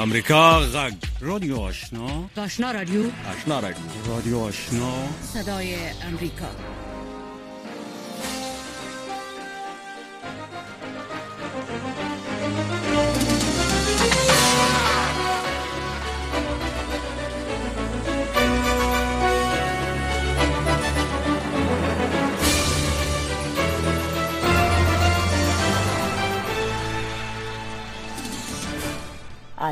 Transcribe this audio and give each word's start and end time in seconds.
امریکا 0.00 0.60
غگ 0.60 0.92
رادیو 1.20 1.56
آشنا 1.58 2.06
آشنا 2.36 2.70
رادیو 2.72 3.00
آشنا 3.30 3.60
رادیو 3.60 3.82
رادیو 4.08 4.38
آشنا 4.38 4.92
صدای 5.22 5.74
امریکا 6.02 6.46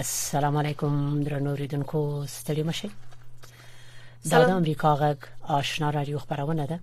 السلام 0.09 0.57
علیکم 0.57 0.93
درنو 1.25 1.55
ریدونکو 1.61 2.01
ستړي 2.35 2.63
مشه 2.69 2.89
دا 4.31 4.39
د 4.43 4.51
امریکا 4.61 4.91
غږ 5.01 5.19
آشنا 5.59 5.89
رادیو 5.97 6.19
خبرونه 6.23 6.65
ده 6.71 6.79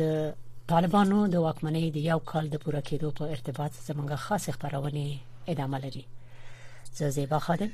د 0.00 0.30
طالبانو 0.72 1.18
د 1.34 1.34
واکمنۍ 1.46 1.84
د 1.96 2.06
یو 2.10 2.18
کال 2.30 2.44
د 2.50 2.56
پوره 2.64 2.82
کېدو 2.88 3.08
په 3.18 3.24
ارتباط 3.34 3.72
زمونږه 3.88 4.18
خاص 4.24 4.44
خبرونه 4.56 5.04
ادامه 5.52 5.78
لري 5.84 6.04
زه 6.96 7.06
زیبا 7.18 7.38
خادم 7.46 7.70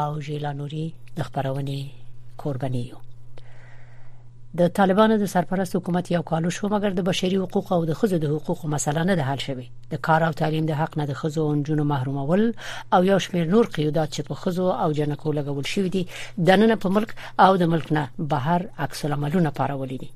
او 0.00 0.08
جیلا 0.30 0.52
نوري 0.62 0.84
د 1.18 1.28
خبرونه 1.28 1.78
قرباني 2.42 2.82
یو 2.90 2.98
د 4.56 4.66
طالبانو 4.68 5.16
د 5.18 5.24
سرپرست 5.26 5.76
حکومت 5.76 6.10
یو 6.12 6.22
کال 6.28 6.44
شو 6.50 6.68
مګر 6.74 6.90
د 6.98 7.02
بشري 7.08 7.36
حقوق 7.38 7.72
او 7.72 7.84
د 7.84 7.92
خزو 8.00 8.18
د 8.18 8.26
حقوقو 8.34 8.68
مسله 8.74 9.02
نه 9.08 9.14
ده 9.16 9.22
حل 9.30 9.40
شوې 9.48 9.66
د 9.90 9.94
کار 10.06 10.22
او 10.26 10.32
تعلیم 10.40 10.66
د 10.66 10.72
حق 10.80 10.98
نه 10.98 11.04
د 11.06 11.12
خزو 11.20 11.42
او 11.50 11.56
جنو 11.68 11.84
محرومول 11.92 12.42
او 12.94 13.00
یو 13.10 13.18
شمیر 13.24 13.44
نور 13.54 13.64
قیودات 13.74 14.14
چې 14.14 14.20
په 14.28 14.34
خزو 14.42 14.68
او 14.84 14.88
جنکو 14.98 15.32
لګول 15.38 15.66
شوې 15.72 15.90
دي 15.96 16.04
د 16.46 16.50
نن 16.60 16.74
په 16.84 16.88
ملک 16.96 17.10
او 17.46 17.56
د 17.56 17.62
ملک 17.72 17.92
نه 17.96 18.10
بهر 18.32 18.64
عکس 18.86 19.04
العملونه 19.04 19.50
پارولې 19.58 19.98
دي 20.02 20.08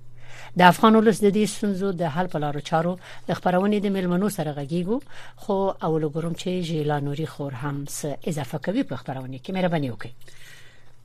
د 0.58 0.60
افغان 0.72 0.96
ولس 0.96 1.20
د 1.24 1.28
دې 1.36 1.44
ستونزو 1.56 1.90
د 2.00 2.02
حل 2.14 2.26
په 2.34 2.38
لارو 2.44 2.60
چارو 2.70 2.92
د 3.28 3.30
خبرونې 3.38 3.74
د 3.82 3.86
ملمنو 3.96 4.28
سره 4.38 4.52
غږیږو 4.54 5.02
خو 5.42 5.56
اول 5.86 6.04
ګروم 6.16 6.32
چې 6.32 6.48
جیلا 6.68 6.98
نوري 7.08 7.26
خور 7.34 7.52
هم 7.62 7.76
څه 7.98 8.08
اضافه 8.30 8.58
کوي 8.64 8.82
په 8.90 8.94
خبرونه 9.00 9.36
کې 9.42 9.50
مهرباني 9.56 9.90
وکړئ 9.92 10.32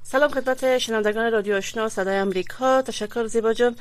سلام 0.10 0.30
خدمت 0.30 0.78
شنوندگان 0.78 1.32
رادیو 1.32 1.56
آشنا 1.56 1.90
صدای 1.90 2.16
امریکا 2.16 2.82
تشکر 2.82 3.26
زیبا 3.26 3.54
جان 3.54 3.76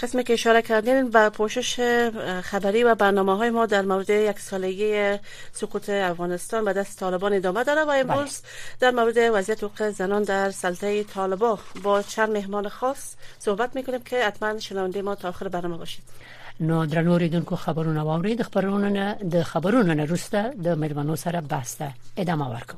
قسمی 0.00 0.24
که 0.24 0.32
اشاره 0.32 0.62
کردین 0.62 1.10
و 1.14 1.30
پوشش 1.30 2.02
خبری 2.42 2.84
و 2.84 2.94
برنامه 2.94 3.36
های 3.36 3.50
ما 3.50 3.66
در 3.66 3.82
مورد 3.82 4.10
یک 4.10 4.38
سالگی 4.38 5.16
سقوط 5.52 5.90
افغانستان 5.90 6.64
و 6.64 6.72
دست 6.72 7.00
طالبان 7.00 7.32
ادامه 7.34 7.64
داره 7.64 7.82
و 7.82 7.86
بله. 8.04 8.10
امروز 8.16 8.40
در 8.80 8.90
مورد 8.90 9.16
وضعیت 9.34 9.64
حقوق 9.64 9.90
زنان 9.90 10.22
در 10.22 10.50
سلطه 10.50 11.04
طالبان 11.04 11.58
با 11.82 12.02
چند 12.02 12.30
مهمان 12.30 12.68
خاص 12.68 13.14
صحبت 13.38 13.76
میکنیم 13.76 14.00
که 14.02 14.24
حتما 14.24 14.58
شنونده 14.58 15.02
ما 15.02 15.14
تا 15.14 15.28
آخر 15.28 15.48
برنامه 15.48 15.76
باشید 15.76 16.04
نو 16.60 16.86
درنو 16.86 17.18
ریدونکو 17.18 17.56
خبرونه 17.56 18.00
واورید 18.00 18.42
خبرونه 18.42 19.14
د 19.32 19.42
خبرونه 19.42 20.04
روسته 20.04 20.42
د 20.50 20.74
مېرمنو 20.74 21.14
سره 21.14 21.40
بسته 21.40 21.90
ادامه 22.16 22.44
ورکو 22.46 22.76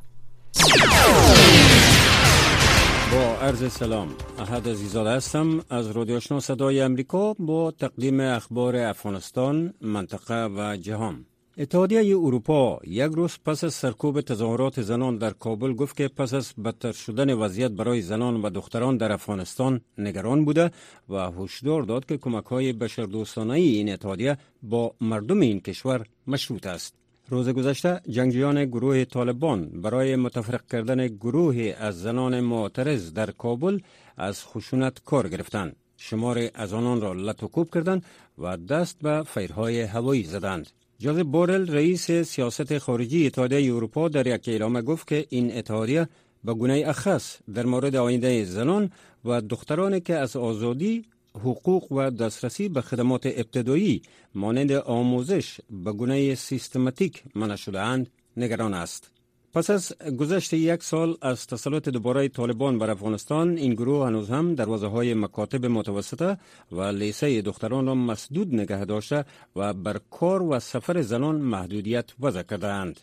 عرض 3.41 3.72
سلام 3.72 4.08
احد 4.39 4.69
عزیزان 4.69 5.06
هستم 5.06 5.61
از 5.70 5.91
رادیو 5.91 6.20
صدای 6.20 6.81
امریکا 6.81 7.34
با 7.39 7.70
تقدیم 7.70 8.20
اخبار 8.20 8.77
افغانستان 8.77 9.75
منطقه 9.81 10.44
و 10.47 10.77
جهان 10.81 11.25
اتحادیه 11.59 12.16
اروپا 12.16 12.81
یک 12.86 13.12
روز 13.12 13.39
پس 13.44 13.64
از 13.64 13.75
سرکوب 13.75 14.20
تظاهرات 14.20 14.83
زنان 14.83 15.16
در 15.19 15.31
کابل 15.31 15.72
گفت 15.72 15.97
که 15.97 16.09
پس 16.09 16.34
از 16.34 16.53
بدتر 16.64 16.92
شدن 16.92 17.34
وضعیت 17.34 17.70
برای 17.70 18.00
زنان 18.03 18.42
و 18.42 18.50
دختران 18.50 18.97
در 18.97 19.12
افغانستان 19.12 19.81
نگران 19.98 20.44
بوده 20.44 20.71
و 21.09 21.31
هشدار 21.31 21.82
داد 21.82 22.06
که 22.06 22.16
کمک 22.16 22.44
های 22.44 22.72
بشردوستانه 22.72 23.53
این 23.54 23.93
اتحادیه 23.93 24.38
با 24.62 24.94
مردم 25.00 25.41
این 25.41 25.60
کشور 25.60 26.06
مشروط 26.27 26.66
است. 26.66 26.97
روز 27.31 27.49
گذشته 27.49 28.00
جنگجویان 28.09 28.65
گروه 28.65 29.05
طالبان 29.05 29.65
برای 29.83 30.16
متفرق 30.16 30.62
کردن 30.71 31.06
گروهی 31.06 31.72
از 31.72 32.03
زنان 32.03 32.41
معترض 32.41 33.12
در 33.12 33.31
کابل 33.31 33.78
از 34.16 34.44
خشونت 34.44 34.99
کار 35.05 35.28
گرفتند. 35.28 35.77
شماری 35.97 36.50
از 36.55 36.72
آنان 36.72 37.00
را 37.00 37.12
لطوکوب 37.12 37.69
کردند 37.75 38.05
و 38.39 38.56
دست 38.56 38.99
به 39.03 39.22
فیرهای 39.22 39.81
هوایی 39.81 40.22
زدند. 40.25 40.66
جوزف 40.99 41.22
بورل 41.22 41.72
رئیس 41.75 42.11
سیاست 42.11 42.78
خارجی 42.78 43.27
اتحادیه 43.27 43.75
اروپا 43.75 44.09
در 44.09 44.27
یک 44.27 44.49
اعلامه 44.49 44.83
گفت 44.83 45.06
که 45.06 45.27
این 45.28 45.56
اتحادیه 45.56 46.09
به 46.45 46.55
گونه 46.55 46.84
اخص 46.87 47.37
در 47.55 47.66
مورد 47.66 47.97
آینده 47.97 48.45
زنان 48.45 48.91
و 49.25 49.41
دخترانی 49.41 50.00
که 50.00 50.15
از 50.15 50.37
آزادی 50.37 51.05
حقوق 51.38 51.93
و 51.93 52.10
دسترسی 52.10 52.69
به 52.69 52.81
خدمات 52.81 53.26
ابتدایی 53.26 54.03
مانند 54.34 54.72
آموزش 54.72 55.60
به 55.71 55.93
گونه 55.93 56.34
سیستماتیک 56.34 57.22
منع 57.34 57.56
اند، 57.75 58.10
نگران 58.37 58.75
است. 58.75 59.10
پس 59.53 59.71
از 59.71 59.93
گذشت 60.19 60.53
یک 60.53 60.82
سال 60.82 61.16
از 61.22 61.47
تسلط 61.47 61.88
دوباره 61.88 62.28
طالبان 62.28 62.78
بر 62.78 62.91
افغانستان 62.91 63.56
این 63.56 63.75
گروه 63.75 64.06
هنوز 64.06 64.31
هم 64.31 64.54
دروازه 64.54 64.87
های 64.87 65.15
مکاتب 65.15 65.66
متوسطه 65.66 66.38
و 66.72 66.82
لیسه 66.82 67.43
دختران 67.43 67.87
را 67.87 67.94
مسدود 67.94 68.54
نگه 68.54 68.84
داشته 68.84 69.25
و 69.56 69.75
بر 69.75 69.97
کار 70.10 70.43
و 70.43 70.59
سفر 70.59 71.03
زنان 71.03 71.34
محدودیت 71.34 72.04
وضع 72.21 72.43
کردهاند. 72.43 73.00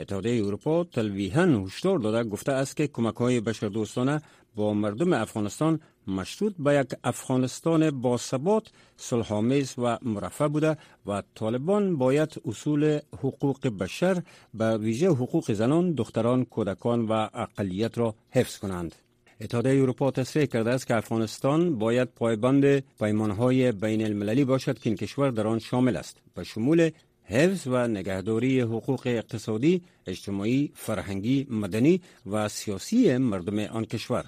اتحادیه 0.00 0.44
اروپا 0.46 0.84
تلویحا 0.84 1.44
هشدار 1.66 1.98
داده 1.98 2.28
گفته 2.28 2.52
است 2.52 2.76
که 2.76 2.86
کمک 2.86 3.14
های 3.14 3.40
بشر 3.40 3.68
دوستانه 3.68 4.22
با 4.56 4.74
مردم 4.74 5.12
افغانستان 5.12 5.80
مشروط 6.08 6.54
به 6.58 6.74
یک 6.74 6.88
افغانستان 7.04 7.90
با 7.90 8.16
ثبات 8.16 8.68
صلحآمیز 8.96 9.74
و 9.78 9.98
مرفع 10.02 10.48
بوده 10.48 10.76
و 11.06 11.22
طالبان 11.34 11.96
باید 11.96 12.42
اصول 12.44 12.98
حقوق 13.18 13.68
بشر 13.68 14.22
به 14.54 14.78
ویژه 14.78 15.08
حقوق 15.08 15.52
زنان، 15.52 15.92
دختران، 15.92 16.44
کودکان 16.44 17.06
و 17.08 17.12
اقلیت 17.34 17.98
را 17.98 18.14
حفظ 18.30 18.58
کنند. 18.58 18.94
اتحادیه 19.40 19.82
اروپا 19.82 20.10
تصریح 20.10 20.46
کرده 20.46 20.70
است 20.70 20.86
که 20.86 20.94
افغانستان 20.96 21.78
باید 21.78 22.08
پایبند 22.14 22.78
پیمانهای 22.98 23.72
بین 23.72 24.04
المللی 24.04 24.44
باشد 24.44 24.78
که 24.78 24.90
این 24.90 24.96
کشور 24.96 25.30
در 25.30 25.46
آن 25.46 25.58
شامل 25.58 25.96
است 25.96 26.20
به 26.34 26.44
شمول 26.44 26.90
حفظ 27.30 27.62
و 27.66 27.88
نگهداری 27.88 28.60
حقوق 28.60 29.02
اقتصادی، 29.06 29.82
اجتماعی، 30.06 30.72
فرهنگی، 30.74 31.46
مدنی 31.50 32.00
و 32.30 32.48
سیاسی 32.48 33.16
مردم 33.16 33.58
آن 33.58 33.84
کشور 33.84 34.24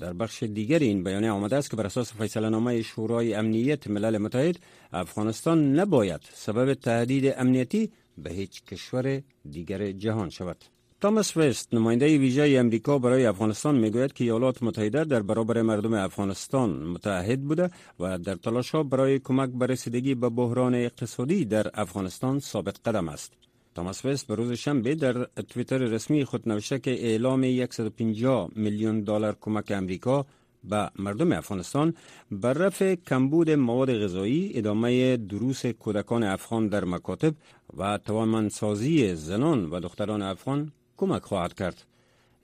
در 0.00 0.12
بخش 0.12 0.42
دیگر 0.42 0.78
این 0.78 1.04
بیانیه 1.04 1.30
آمده 1.30 1.56
است 1.56 1.70
که 1.70 1.76
بر 1.76 1.86
اساس 1.86 2.12
فیصله 2.12 2.48
نامه 2.48 2.82
شورای 2.82 3.34
امنیت 3.34 3.86
ملل 3.88 4.18
متحد 4.18 4.56
افغانستان 4.92 5.72
نباید 5.80 6.20
سبب 6.34 6.74
تهدید 6.74 7.34
امنیتی 7.36 7.90
به 8.18 8.30
هیچ 8.30 8.62
کشور 8.64 9.22
دیگر 9.50 9.92
جهان 9.92 10.30
شود. 10.30 10.56
تامس 11.02 11.36
وست 11.36 11.74
نماینده 11.74 12.18
ویژه 12.18 12.56
امریکا 12.60 12.98
برای 12.98 13.26
افغانستان 13.26 13.74
میگوید 13.78 14.12
که 14.12 14.24
ایالات 14.24 14.62
متحده 14.62 15.04
در 15.04 15.22
برابر 15.22 15.62
مردم 15.62 15.94
افغانستان 15.94 16.70
متحد 16.70 17.42
بوده 17.44 17.70
و 18.00 18.18
در 18.18 18.34
تلاش 18.34 18.70
ها 18.70 18.82
برای 18.82 19.18
کمک 19.18 19.50
به 19.50 19.66
رسیدگی 19.66 20.14
به 20.14 20.28
بحران 20.28 20.74
اقتصادی 20.74 21.44
در 21.44 21.70
افغانستان 21.74 22.40
ثابت 22.40 22.88
قدم 22.88 23.08
است. 23.08 23.32
تامس 23.74 24.04
وست 24.04 24.26
به 24.26 24.34
روز 24.34 24.52
شنبه 24.52 24.94
در 24.94 25.24
توییتر 25.24 25.76
رسمی 25.78 26.24
خود 26.24 26.48
نوشته 26.48 26.78
که 26.78 26.90
اعلام 27.04 27.66
150 27.70 28.48
میلیون 28.56 29.00
دلار 29.00 29.36
کمک 29.40 29.64
امریکا 29.70 30.26
به 30.64 30.90
مردم 30.96 31.32
افغانستان 31.32 31.94
بر 32.30 32.52
رفع 32.52 32.94
کمبود 32.94 33.50
مواد 33.50 34.04
غذایی 34.04 34.50
ادامه 34.54 35.16
دروس 35.16 35.66
کودکان 35.66 36.22
افغان 36.22 36.68
در 36.68 36.84
مکاتب 36.84 37.34
و 37.76 37.98
توانمندسازی 37.98 39.14
زنان 39.14 39.70
و 39.70 39.80
دختران 39.80 40.22
افغان 40.22 40.72
کمک 41.02 41.22
خواهد 41.28 41.54
کرد. 41.54 41.82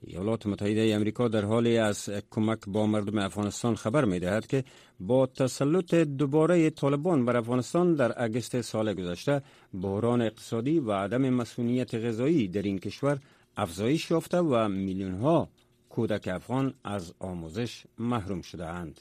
ایالات 0.07 0.45
متحده 0.47 0.81
ای 0.81 0.93
امریکا 0.93 1.27
در 1.27 1.45
حالی 1.45 1.77
از 1.77 2.09
کمک 2.31 2.59
با 2.67 2.87
مردم 2.87 3.17
افغانستان 3.17 3.75
خبر 3.75 4.05
می 4.05 4.19
دهد 4.19 4.47
که 4.47 4.63
با 4.99 5.25
تسلط 5.25 5.93
دوباره 5.95 6.69
طالبان 6.69 7.25
بر 7.25 7.37
افغانستان 7.37 7.95
در 7.95 8.23
اگست 8.23 8.61
سال 8.61 8.93
گذشته 8.93 9.41
بحران 9.81 10.21
اقتصادی 10.21 10.79
و 10.79 10.91
عدم 10.91 11.29
مسئولیت 11.29 11.95
غذایی 11.95 12.47
در 12.47 12.61
این 12.61 12.79
کشور 12.79 13.19
افزایش 13.57 14.11
یافته 14.11 14.37
و 14.37 14.67
میلیون 14.67 15.13
ها 15.15 15.47
کودک 15.89 16.27
افغان 16.33 16.73
از 16.83 17.13
آموزش 17.19 17.83
محروم 17.99 18.41
شده 18.41 18.65
اند. 18.67 18.99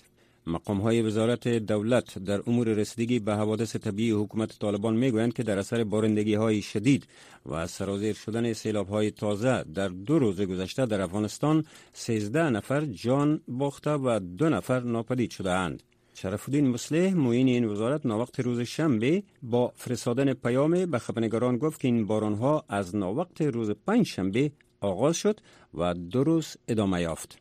مقام 0.49 0.79
های 0.81 1.03
وزارت 1.03 1.49
دولت 1.49 2.19
در 2.19 2.41
امور 2.47 2.69
رسیدگی 2.69 3.19
به 3.19 3.35
حوادث 3.35 3.77
طبیعی 3.77 4.11
حکومت 4.11 4.59
طالبان 4.59 5.11
گویند 5.11 5.33
که 5.35 5.43
در 5.43 5.59
اثر 5.59 5.85
بارندگی 5.85 6.35
های 6.35 6.63
شدید 6.63 7.07
و 7.47 7.67
سرازیر 7.67 8.13
شدن 8.13 8.53
سیلاب 8.53 8.89
های 8.89 9.11
تازه 9.11 9.65
در 9.75 9.89
دو 9.89 10.19
روز 10.19 10.41
گذشته 10.43 10.87
در 10.87 11.01
افغانستان 11.01 11.65
13 11.93 12.51
نفر 12.51 12.81
جان 12.85 13.41
باخته 13.49 13.91
و 13.91 14.19
دو 14.39 14.49
نفر 14.49 14.81
ناپدید 14.81 15.31
شده 15.31 15.53
اند. 15.53 15.83
شرف 16.15 16.49
الدین 16.49 16.69
مسلم 16.69 17.15
معین 17.21 17.49
این 17.49 17.65
وزارت 17.65 18.07
ناوقت 18.07 18.41
روز 18.41 18.61
شنبه 18.61 19.23
با 19.43 19.73
فرستادن 19.77 20.35
پیام 20.35 20.87
به 20.87 20.99
خبرنگاران 20.99 21.57
گفت 21.59 21.81
که 21.81 21.89
این 21.89 22.05
ها 22.09 22.65
از 22.69 22.97
ناوقت 22.97 23.43
روز 23.43 23.71
پنج 23.71 24.07
شنبه 24.07 24.51
آغاز 24.81 25.17
شد 25.17 25.41
و 25.75 25.95
دو 25.95 26.25
روز 26.25 26.57
ادامه 26.69 27.01
یافت. 27.03 27.39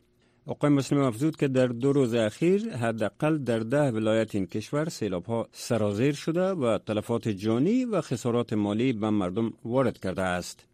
آقای 0.50 0.70
مسلم 0.70 0.98
افزود 0.98 1.36
که 1.36 1.48
در 1.48 1.66
دو 1.66 1.92
روز 1.92 2.14
اخیر 2.14 2.68
حداقل 2.70 3.38
در 3.38 3.58
ده 3.58 3.90
ولایت 3.90 4.34
این 4.34 4.46
کشور 4.46 4.88
سیلاب 4.88 5.24
ها 5.24 5.48
سرازیر 5.52 6.12
شده 6.12 6.42
و 6.48 6.78
تلفات 6.86 7.28
جانی 7.28 7.84
و 7.84 8.00
خسارات 8.00 8.52
مالی 8.52 8.92
به 8.92 9.10
مردم 9.10 9.52
وارد 9.64 9.98
کرده 9.98 10.22
است. 10.22 10.66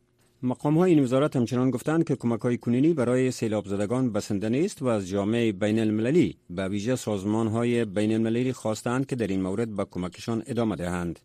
مقام 0.43 0.79
های 0.79 0.93
این 0.95 1.03
وزارت 1.03 1.37
همچنان 1.37 1.71
گفتند 1.71 2.05
که 2.09 2.17
کمک 2.17 2.41
های 2.41 2.59
کنینی 2.59 2.95
برای 2.95 3.31
سیلاب 3.31 3.67
زدگان 3.67 4.13
بسنده 4.13 4.49
نیست 4.49 4.83
و 4.83 4.87
از 4.87 5.09
جامعه 5.09 5.53
بین 5.53 5.79
المللی 5.79 6.37
به 6.51 6.69
ویژه 6.69 6.97
سازمان 6.97 7.47
های 7.47 7.85
بین 7.85 8.13
المللی 8.13 8.53
خواستند 8.53 9.07
که 9.07 9.17
در 9.17 9.27
این 9.27 9.43
مورد 9.43 9.77
به 9.77 9.85
کمکشان 9.85 10.43
ادامه 10.47 10.77
دهند. 10.77 11.19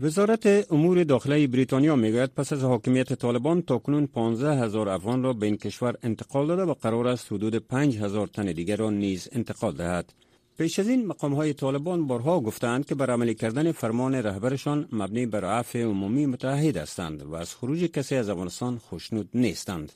وزارت 0.00 0.46
امور 0.72 1.02
داخلی 1.04 1.46
بریتانیا 1.46 1.96
میگوید 1.96 2.30
پس 2.36 2.52
از 2.52 2.62
حاکمیت 2.64 3.12
طالبان 3.12 3.62
تا 3.62 3.78
کنون 3.78 4.06
15 4.06 4.54
هزار 4.54 4.88
افغان 4.88 5.22
را 5.22 5.32
به 5.32 5.46
این 5.46 5.56
کشور 5.56 5.94
انتقال 6.02 6.46
داده 6.46 6.62
و 6.62 6.74
قرار 6.74 7.08
است 7.08 7.32
حدود 7.32 7.54
5 7.56 7.98
هزار 7.98 8.26
تن 8.26 8.52
دیگر 8.52 8.76
را 8.76 8.90
نیز 8.90 9.28
انتقال 9.32 9.72
دهد. 9.76 10.12
پیش 10.58 10.78
از 10.78 10.88
این 10.88 11.06
مقام 11.06 11.34
های 11.34 11.52
طالبان 11.52 12.06
بارها 12.06 12.40
گفتند 12.40 12.86
که 12.86 12.94
بر 12.94 13.10
عملی 13.10 13.34
کردن 13.34 13.72
فرمان 13.72 14.14
رهبرشان 14.14 14.88
مبنی 14.92 15.26
بر 15.26 15.44
عفو 15.58 15.78
عمومی 15.78 16.26
متحد 16.26 16.76
هستند 16.76 17.22
و 17.22 17.34
از 17.34 17.54
خروج 17.54 17.84
کسی 17.84 18.14
از 18.14 18.28
افغانستان 18.28 18.78
خوشنود 18.78 19.28
نیستند. 19.34 19.92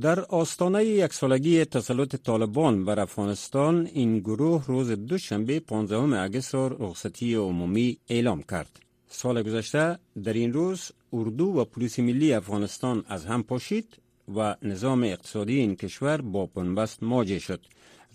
در 0.00 0.20
آستانه 0.20 0.84
یک 0.84 1.12
سالگی 1.12 1.64
تسلط 1.64 2.16
طالبان 2.16 2.84
بر 2.84 3.00
افغانستان 3.00 3.86
این 3.86 4.18
گروه 4.18 4.64
روز 4.66 4.90
دوشنبه 4.90 5.60
15 5.60 5.96
اگست 6.20 6.54
را 6.54 6.66
رخصتی 6.66 7.34
عمومی 7.34 7.98
اعلام 8.08 8.42
کرد. 8.42 8.80
سال 9.08 9.42
گذشته 9.42 9.98
در 10.24 10.32
این 10.32 10.52
روز 10.52 10.92
اردو 11.12 11.44
و 11.46 11.64
پلیس 11.64 11.98
ملی 11.98 12.32
افغانستان 12.34 13.04
از 13.08 13.26
هم 13.26 13.42
پاشید 13.42 13.96
و 14.36 14.56
نظام 14.62 15.02
اقتصادی 15.04 15.58
این 15.58 15.76
کشور 15.76 16.20
با 16.20 16.46
پنبست 16.46 17.02
ماجه 17.02 17.38
شد 17.38 17.60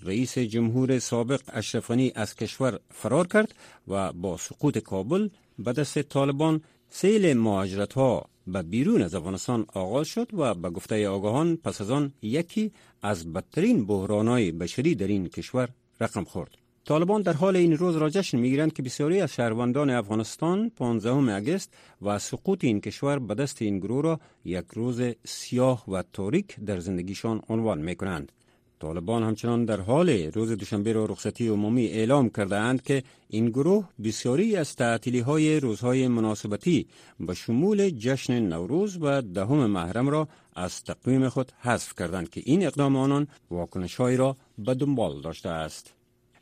رئیس 0.04 0.38
جمهور 0.38 1.00
سابق 1.00 1.42
اشرفانی 1.54 2.12
از 2.16 2.36
کشور 2.36 2.80
فرار 2.90 3.28
کرد 3.28 3.56
و 3.88 4.14
با 4.14 4.38
سقوط 4.38 4.78
کابل 4.78 5.30
به 5.60 5.74
دست 5.74 6.02
طالبان 6.02 6.62
سیل 6.90 7.34
مهاجرت 7.38 7.94
ها 7.94 8.26
به 8.48 8.62
بیرون 8.62 9.02
از 9.02 9.16
افغانستان 9.16 9.66
آغاز 9.74 10.08
شد 10.08 10.28
و 10.34 10.54
به 10.54 10.70
گفته 10.70 11.08
آگاهان 11.08 11.58
پس 11.58 11.82
از 11.82 11.90
آن 11.92 12.14
یکی 12.22 12.72
از 13.02 13.34
بدترین 13.34 13.86
بحران 13.86 14.28
های 14.28 14.52
بشری 14.52 14.96
در 14.96 15.08
این 15.08 15.28
کشور 15.28 15.70
رقم 16.02 16.24
خورد. 16.24 16.61
طالبان 16.86 17.22
در 17.22 17.34
حال 17.34 17.56
این 17.56 17.78
روز 17.78 17.96
را 17.98 18.10
جشن 18.10 18.38
میگیرند 18.40 18.74
که 18.74 18.84
بسیاری 18.84 19.22
از 19.22 19.34
شهروندان 19.34 19.90
افغانستان 19.90 20.70
15 20.70 21.12
اگست 21.34 21.74
و 22.02 22.20
سقوط 22.20 22.64
این 22.64 22.82
کشور 22.82 23.20
به 23.20 23.36
دست 23.36 23.62
این 23.62 23.80
گروه 23.80 24.02
را 24.04 24.20
یک 24.46 24.66
روز 24.74 25.02
سیاه 25.26 25.92
و 25.92 26.04
تاریک 26.14 26.60
در 26.66 26.80
زندگیشان 26.80 27.42
عنوان 27.50 27.82
می 27.82 27.96
کنند. 27.96 28.32
طالبان 28.80 29.24
همچنان 29.24 29.66
در 29.66 29.82
حال 29.82 30.10
روز 30.10 30.52
دوشنبه 30.52 30.94
را 30.94 31.06
رخصتی 31.06 31.48
عمومی 31.48 31.86
اعلام 31.88 32.30
کرده 32.30 32.56
اند 32.58 32.82
که 32.84 33.04
این 33.30 33.50
گروه 33.50 33.88
بسیاری 34.04 34.56
از 34.56 34.76
تعطیلی 34.76 35.20
های 35.20 35.60
روزهای 35.60 36.08
مناسبتی 36.08 36.88
به 37.20 37.34
شمول 37.34 37.90
جشن 37.90 38.40
نوروز 38.40 38.98
و 39.02 39.22
دهم 39.22 39.66
محرم 39.66 40.08
را 40.10 40.28
از 40.56 40.84
تقویم 40.84 41.30
خود 41.30 41.52
حذف 41.62 41.94
کردند 41.98 42.30
که 42.30 42.42
این 42.46 42.66
اقدام 42.66 42.96
آنان 42.96 43.28
واکنش 43.52 44.00
را 44.00 44.38
به 44.58 44.74
دنبال 44.74 45.22
داشته 45.22 45.50
است. 45.50 45.94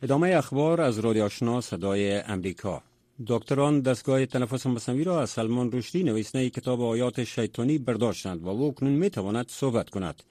ادامه 0.03 0.27
اخبار 0.29 0.81
از 0.81 0.99
رادیو 0.99 1.23
آشنا 1.23 1.61
صدای 1.61 2.17
امریکا 2.19 2.81
دکتران 3.27 3.79
دستگاه 3.81 4.25
تنفس 4.25 4.65
مصنوعی 4.67 5.03
را 5.03 5.21
از 5.21 5.29
سلمان 5.29 5.71
رشدی 5.71 6.03
نویسنده 6.03 6.49
کتاب 6.49 6.81
آیات 6.81 7.23
شیطانی 7.23 7.77
برداشتند 7.77 8.41
و 8.43 8.47
او 8.47 8.73
کنون 8.73 8.91
می 8.91 9.09
تواند 9.09 9.45
صحبت 9.49 9.89
کند 9.89 10.23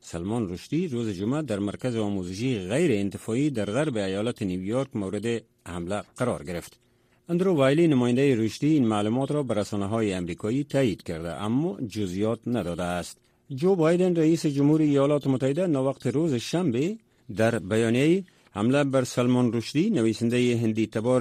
سلمان 0.00 0.48
رشدی 0.50 0.88
روز 0.88 1.08
جمعه 1.08 1.42
در 1.42 1.58
مرکز 1.58 1.96
آموزشی 1.96 2.58
غیر 2.58 2.92
انتفاعی 2.92 3.50
در 3.50 3.64
غرب 3.64 3.96
ایالت 3.96 4.42
نیویورک 4.42 4.88
مورد 4.96 5.42
حمله 5.66 6.02
قرار 6.16 6.44
گرفت 6.44 6.78
اندرو 7.28 7.54
وایلی 7.54 7.88
نماینده 7.88 8.36
رشدی 8.36 8.72
این 8.74 8.86
معلومات 8.86 9.30
را 9.30 9.42
به 9.42 9.54
رسانه 9.54 9.86
های 9.86 10.12
امریکایی 10.12 10.64
تایید 10.64 11.02
کرده 11.02 11.32
اما 11.42 11.76
جزئیات 11.80 12.38
نداده 12.46 12.82
است 12.82 13.18
جو 13.54 13.76
بایدن 13.76 14.16
رئیس 14.16 14.46
جمهور 14.46 14.80
ایالات 14.80 15.26
متحده 15.26 15.66
وقت 15.66 16.06
روز 16.06 16.34
شنبه 16.34 16.96
در 17.36 17.58
بیانیه 17.58 18.24
حمله 18.60 18.82
بر 18.94 19.04
سلمان 19.16 19.46
رشدی 19.58 19.84
نویسنده 19.90 20.38
هندی 20.62 20.86
تبار 20.86 21.20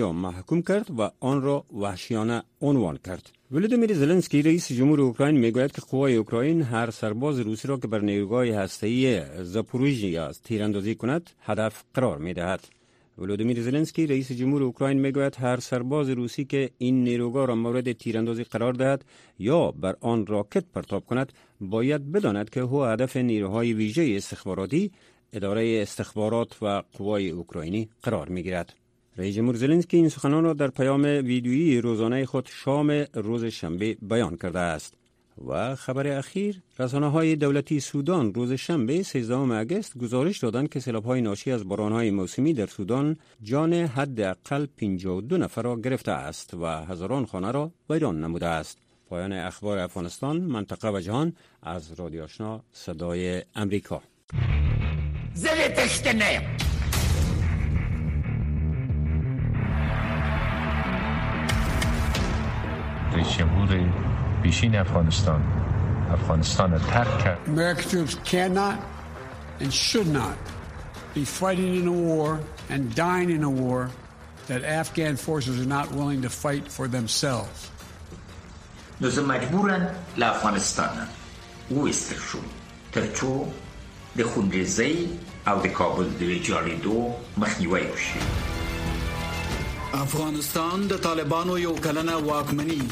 را 0.00 0.12
محکوم 0.12 0.62
کرد 0.68 0.86
و 0.98 1.10
آن 1.20 1.42
را 1.46 1.56
وحشیانه 1.82 2.38
عنوان 2.68 2.96
کرد 3.06 3.24
ولادیمیر 3.54 3.92
زلنسکی 4.02 4.38
رئیس 4.42 4.72
جمهور 4.72 5.00
اوکراین 5.00 5.36
میگوید 5.36 5.72
که 5.72 5.80
قوای 5.90 6.16
اوکراین 6.16 6.62
هر 6.62 6.90
سرباز 6.90 7.40
روسی 7.40 7.68
را 7.68 7.76
که 7.76 7.88
بر 7.88 7.98
نیروگاه 8.00 8.46
هسته‌ای 8.46 9.22
زاپوروژیا 9.44 10.32
تیراندازی 10.32 10.94
کند 10.94 11.30
هدف 11.42 11.84
قرار 11.94 12.18
میدهد 12.18 12.60
ولودیمیر 13.18 13.62
زلنسکی 13.62 14.06
رئیس 14.06 14.32
جمهور 14.32 14.62
اوکراین 14.62 14.98
میگوید 15.00 15.36
هر 15.38 15.60
سرباز 15.60 16.08
روسی 16.10 16.44
که 16.44 16.70
این 16.78 17.04
نیروگاه 17.04 17.46
را 17.46 17.54
مورد 17.54 17.92
تیراندازی 17.92 18.44
قرار 18.44 18.72
دهد 18.72 19.04
یا 19.38 19.70
بر 19.70 19.96
آن 20.00 20.26
راکت 20.26 20.64
پرتاب 20.74 21.04
کند 21.06 21.32
باید 21.60 22.12
بداند 22.12 22.50
که 22.50 22.60
او 22.60 22.84
هدف 22.84 23.16
نیروهای 23.16 23.72
ویژه 23.72 24.14
استخباراتی 24.16 24.90
اداره 25.32 25.78
استخبارات 25.82 26.56
و 26.62 26.82
قوای 26.98 27.30
اوکراینی 27.30 27.88
قرار 28.02 28.28
می 28.28 28.42
گیرد. 28.42 28.74
رئیس 29.16 29.34
جمهور 29.34 29.54
زلنسکی 29.56 29.96
این 29.96 30.08
سخنان 30.08 30.44
را 30.44 30.52
در 30.52 30.68
پیام 30.68 31.02
ویدیویی 31.04 31.80
روزانه 31.80 32.26
خود 32.26 32.48
شام 32.52 33.04
روز 33.14 33.44
شنبه 33.44 33.96
بیان 34.02 34.36
کرده 34.36 34.58
است. 34.58 34.94
و 35.48 35.74
خبر 35.74 36.06
اخیر 36.08 36.62
رسانه 36.78 37.10
های 37.10 37.36
دولتی 37.36 37.80
سودان 37.80 38.34
روز 38.34 38.52
شنبه 38.52 39.02
13 39.02 39.36
اگست 39.38 39.98
گزارش 39.98 40.38
دادند 40.38 40.68
که 40.68 40.80
سلاب 40.80 41.04
های 41.04 41.20
ناشی 41.20 41.50
از 41.52 41.68
باران 41.68 41.92
های 41.92 42.10
موسمی 42.10 42.52
در 42.54 42.66
سودان 42.66 43.16
جان 43.42 43.72
حداقل 43.72 44.66
52 44.76 45.36
نفر 45.38 45.62
را 45.62 45.76
گرفته 45.80 46.12
است 46.12 46.54
و 46.54 46.66
هزاران 46.66 47.26
خانه 47.26 47.50
را 47.50 47.70
ویران 47.90 48.20
نموده 48.24 48.46
است. 48.46 48.78
پایان 49.08 49.32
اخبار 49.32 49.78
افغانستان 49.78 50.40
منطقه 50.40 50.88
و 50.90 51.00
جهان 51.00 51.32
از 51.62 51.92
رادیو 52.00 52.24
آشنا 52.24 52.64
صدای 52.72 53.42
امریکا. 53.54 54.02
Zélé 55.34 55.72
رئیس 63.14 63.34
جمهور 63.38 63.86
American 67.46 67.78
troops 67.90 68.14
cannot 68.24 68.78
and 69.60 69.72
should 69.72 70.06
not 70.06 70.36
be 71.14 71.24
fighting 71.24 71.76
in 71.76 71.86
a 71.86 71.92
war 71.92 72.40
and 72.68 72.94
dying 72.94 73.30
in 73.30 73.42
a 73.42 73.48
war 73.48 73.90
that 74.48 74.62
Afghan 74.64 75.16
forces 75.16 75.58
are 75.64 75.68
not 75.68 75.90
willing 75.92 76.20
to 76.22 76.28
fight 76.28 76.68
for 76.70 76.86
themselves. 76.88 77.70
لازم 79.00 79.30
Afghanistan. 79.30 79.96
لافغانستان 80.16 81.08
او 81.70 81.88
استرشون 81.88 82.42
ترچو 82.92 83.46
د 84.16 84.18
خونریزۍ 84.30 84.94
او 85.50 85.56
د 85.64 85.66
کابل 85.78 86.06
د 86.20 86.22
ویجاړېدو 86.30 86.96
مخنیوي 87.42 87.84
وشي 87.92 88.20
افغانستان 90.04 90.76
د 90.90 90.92
طالبانو 91.06 91.52
یو 91.66 91.70
کلنه 91.84 92.14
واکمنی 92.30 92.82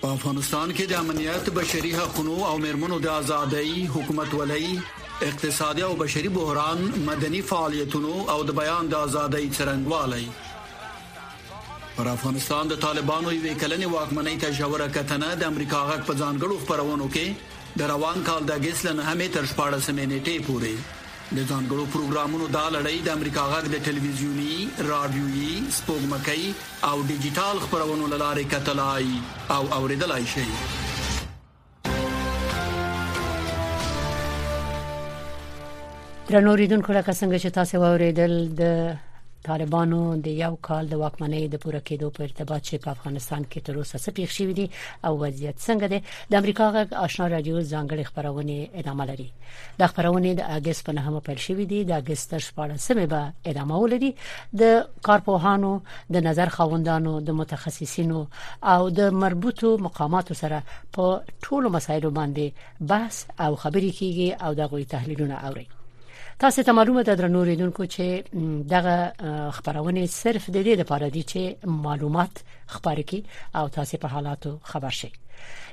په 0.00 0.06
افغانستان 0.16 0.68
کې 0.76 0.84
د 0.90 0.92
امنیت 1.04 1.44
بشري 1.58 1.92
حقوقو 2.00 2.36
او 2.48 2.54
مرمنو 2.64 2.96
د 3.04 3.08
ازادۍ 3.20 3.70
حکومت 3.94 4.30
ولې 4.40 4.68
اقتصادي 5.28 5.82
او 5.88 5.92
بشري 6.02 6.30
بحران 6.36 6.80
مدني 7.08 7.40
فعالیتونو 7.52 8.12
او 8.34 8.38
د 8.50 8.58
بیان 8.60 8.84
د 8.90 8.94
ازادۍ 9.08 9.44
څرنګوالی 9.60 10.26
پر 11.96 12.06
افغانستان 12.16 12.64
د 12.74 12.76
طالبانو 12.84 13.28
یو 13.38 13.44
کلنې 13.62 13.86
واکمنۍ 13.96 14.36
ته 14.44 14.48
جوړه 14.60 14.86
کتنه 14.98 15.28
د 15.44 15.46
امریکا 15.54 15.80
غک 15.92 16.00
په 16.10 16.14
ځانګړو 16.22 16.54
خبرونو 16.64 17.06
کې 17.16 17.26
د 17.78 17.88
روان 17.90 18.22
کال 18.26 18.42
د 18.46 18.50
اگست 18.52 18.86
له 18.86 19.02
9 19.18 19.26
تر 19.34 19.44
14 19.50 19.92
منټې 19.98 20.38
پورې 20.46 20.74
د 21.36 21.38
ځانګړو 21.50 21.84
پروګرامونو 21.92 22.46
د 22.54 22.58
لړۍ 22.76 22.96
د 23.06 23.10
امریکا 23.18 23.42
غږ 23.52 23.64
د 23.74 23.84
ټلویزیونی، 23.86 24.58
رادیويي، 24.90 25.54
سپوږمکۍ 25.78 26.42
او 26.88 26.96
ډیجیټل 27.08 27.56
خبرونو 27.66 28.06
لپاره 28.14 28.40
کتلای 28.52 29.06
او 29.54 29.62
اوریدلای 29.78 30.24
شئ 30.34 30.46
درنو 36.30 36.54
ریډونکو 36.62 36.92
لکه 36.98 37.12
څنګه 37.20 37.38
چې 37.42 37.48
تاسو 37.60 37.80
واوریدل 37.84 38.34
د 38.60 38.62
طالبانو 39.46 40.00
د 40.24 40.26
یو 40.44 40.54
کال 40.66 40.84
د 40.88 40.94
واکمنۍ 41.02 41.44
د 41.48 41.54
پوره 41.62 41.80
کېدو 41.90 42.06
په 42.16 42.20
ارتباط 42.26 42.62
چې 42.68 42.74
په 42.84 42.88
افغانستان 42.94 43.42
کې 43.50 43.60
تر 43.66 43.74
اوسه 43.78 43.96
څه 44.04 44.10
پیښ 44.18 44.28
شوی 44.38 44.54
دی 44.58 44.66
او 45.06 45.12
وضعیت 45.24 45.56
څنګه 45.66 45.86
دی 45.92 45.98
د 46.30 46.32
امریکا 46.40 46.66
غږ 46.76 46.88
آشنا 47.04 47.26
رادیو 47.34 47.62
ځانګړي 47.72 48.04
خبرونه 48.10 48.56
ادامه 48.80 49.04
لري 49.10 49.28
د 49.80 49.86
خبرونه 49.92 50.34
د 50.34 50.40
اگست 50.58 50.80
په 50.86 50.92
نهمه 50.98 51.20
پیل 51.28 51.38
شوې 51.46 51.66
دي 51.72 51.80
د 51.84 51.92
اگست 52.00 52.34
14 52.36 53.12
به 53.12 53.20
ادامه 53.52 53.76
ولري 53.84 54.12
د 54.60 54.62
کارپوهانو 55.08 55.72
د 56.14 56.26
نظر 56.28 56.48
خوندانو 56.58 57.14
د 57.26 57.30
متخصصینو 57.40 58.20
او 58.72 58.90
د 59.00 59.10
مربوطو 59.22 59.76
مقاماتو 59.86 60.34
سره 60.42 60.62
په 60.94 61.20
ټولو 61.46 61.66
مسایلو 61.76 62.10
باندې 62.18 62.86
بحث 62.90 63.16
او 63.44 63.50
خبرې 63.62 63.90
کیږي 63.98 64.28
او 64.44 64.50
د 64.54 64.60
غوي 64.70 64.84
تحلیلونه 64.96 65.34
اوري 65.48 65.66
تاسو 66.40 66.62
ته 66.62 66.72
معلومه 66.72 67.02
ده 67.02 67.14
درنو 67.14 67.42
ریدونکو 67.42 67.86
چې 67.86 68.00
دغه 68.70 69.12
خبرونه 69.50 70.06
صرف 70.06 70.50
د 70.50 70.62
دې 70.62 70.80
لپاره 70.80 71.08
دي 71.10 71.22
چې 71.22 71.66
معلومات 71.66 72.30
خبرې 72.66 73.02
کی 73.04 73.22
او 73.56 73.68
تاسو 73.68 73.96
په 73.98 74.06
حالاتو 74.08 74.58
خبر 74.62 74.90
شئ 74.90 75.10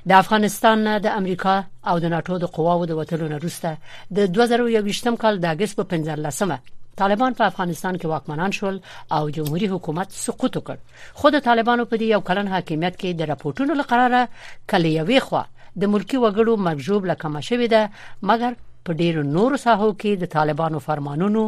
د 0.08 0.12
افغانستان 0.12 0.98
د 1.00 1.06
امریکا 1.06 1.64
او 1.86 1.98
د 1.98 2.04
ناتو 2.04 2.38
د 2.38 2.44
قواو 2.44 2.84
د 2.84 2.92
وټلو 3.00 3.30
نه 3.32 3.38
روسته 3.38 3.76
د 4.12 4.28
2021م 4.34 5.16
کال 5.16 5.38
د 5.40 5.46
اگست 5.50 5.76
په 5.76 5.84
15مه 5.96 6.58
طالبان 6.96 7.32
په 7.38 7.44
افغانستان 7.52 7.98
کې 7.98 8.04
واکمنان 8.04 8.50
شول 8.58 8.80
او 9.12 9.22
جمهوریت 9.30 9.72
حکومت 9.72 10.08
سقوط 10.18 10.56
وکړ 10.56 10.76
خو 11.14 11.30
د 11.30 11.40
طالبانو 11.48 11.84
په 11.84 11.96
دې 11.96 12.02
یو 12.02 12.20
کلن 12.20 12.48
حاکمیت 12.56 12.94
کې 13.00 13.16
د 13.18 13.24
راپورټونو 13.32 13.74
لقراره 13.80 14.28
کلیوي 14.70 15.20
خو 15.20 15.42
د 15.80 15.84
ملکی 15.94 16.16
وګړو 16.26 16.58
مرجوب 16.68 17.04
لکه 17.06 17.28
مشوي 17.28 17.68
ده 17.68 17.90
مګر 18.26 18.54
په 18.88 18.94
ډیرو 19.00 19.22
نورو 19.36 19.56
ساحو 19.62 19.88
کې 20.00 20.12
د 20.20 20.28
طالبانو 20.34 20.78
فرمانونو 20.86 21.40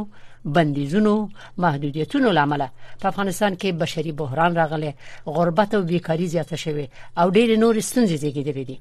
بندیزونو 0.57 1.13
محدودیتونو 1.65 2.33
لامل 2.39 2.63
په 2.83 3.09
افغانستان 3.13 3.57
کې 3.61 3.79
بشري 3.83 4.13
بحران 4.21 4.57
راغلی 4.59 4.91
غربت 5.37 5.75
او 5.79 5.83
بیکاری 5.93 6.27
زیاته 6.35 6.59
شوه 6.65 6.85
او 6.85 7.27
ډیرې 7.37 7.57
نورې 7.65 7.85
ستونزې 7.89 8.17
زیږیدلې 8.23 8.65
دي 8.71 8.79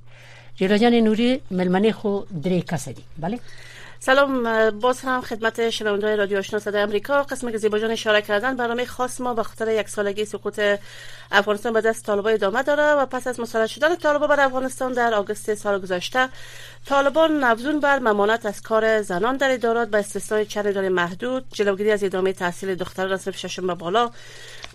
جیرجان 0.60 0.96
نوري 1.08 1.27
ملمنې 1.58 1.91
خو 2.00 2.12
درې 2.44 2.60
کس 2.72 2.86
دي 2.98 3.03
bale 3.22 3.38
سلام 3.99 4.43
باز 4.69 4.99
هم 5.01 5.21
خدمت 5.21 5.69
شنوندگان 5.69 6.17
رادیو 6.17 6.37
آشنا 6.37 6.59
صدای 6.59 6.83
آمریکا 6.83 7.23
قسمی 7.23 7.51
که 7.51 7.57
زیباجان 7.57 7.91
اشاره 7.91 8.21
کردن 8.21 8.55
برنامه 8.55 8.85
خاص 8.85 9.19
ما 9.21 9.33
به 9.33 9.43
خاطر 9.43 9.73
یک 9.79 9.89
سالگی 9.89 10.25
سقوط 10.25 10.59
افغانستان 11.31 11.73
به 11.73 11.81
دست 11.81 12.05
طالبان 12.05 12.33
ادامه 12.33 12.63
داره 12.63 12.83
و 12.83 13.05
پس 13.05 13.27
از 13.27 13.39
مسلط 13.39 13.69
شدن 13.69 13.95
طالبان 13.95 14.27
بر 14.29 14.39
افغانستان 14.45 14.91
در 14.93 15.13
آگوست 15.13 15.53
سال 15.53 15.81
گذشته 15.81 16.29
طالبان 16.85 17.43
افزون 17.43 17.79
بر 17.79 17.99
ممانعت 17.99 18.45
از 18.45 18.61
کار 18.61 19.01
زنان 19.01 19.37
در 19.37 19.51
ادارات 19.53 19.87
به 19.89 19.97
استثنای 19.97 20.45
چند 20.45 20.67
اداره 20.67 20.89
محدود 20.89 21.45
جلوگیری 21.53 21.91
از 21.91 22.03
ادامه 22.03 22.33
تحصیل 22.33 22.75
دختران 22.75 23.11
از 23.11 23.29
ششم 23.29 23.67
به 23.67 23.75
بالا 23.75 24.11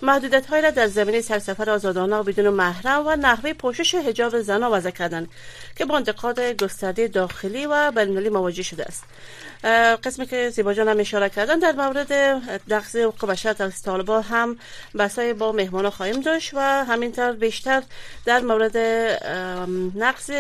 محدودیت 0.03 0.53
را 0.53 0.71
در 0.71 0.87
زمینه 0.87 1.21
سرسفر 1.21 1.71
آزادانه 1.71 2.17
و 2.17 2.23
بدون 2.23 2.49
محرم 2.49 3.07
و 3.07 3.17
نحوه 3.17 3.53
پوشش 3.53 3.95
حجاب 3.95 4.41
زنان 4.41 4.73
وضع 4.73 4.91
کردند 4.91 5.29
که 5.77 5.85
با 5.85 5.97
انتقاد 5.97 6.41
گسترده 6.41 7.09
داخلی 7.09 7.67
و 7.67 7.91
بینالمللی 7.91 8.29
مواجه 8.29 8.63
شده 8.63 8.85
است 8.85 9.05
قسمی 10.05 10.27
که 10.27 10.51
زیبا 10.51 10.75
جان 10.75 10.89
هم 10.89 11.01
اشاره 11.01 11.29
کردن 11.29 11.59
در 11.59 11.73
مورد 11.73 12.13
نقص 12.69 12.97
حقوق 12.97 13.25
بشر 13.27 13.55
از 13.59 13.83
طالبا 13.83 14.21
هم 14.21 14.59
بسای 14.99 15.35
با 15.35 15.53
مهمان 15.53 15.91
خواهیم 15.91 16.21
داشت 16.21 16.55
و 16.55 16.59
همینطور 16.85 17.33
بیشتر 17.33 17.83
در 18.27 18.41
مورد 18.41 18.77
نقص 19.97 20.31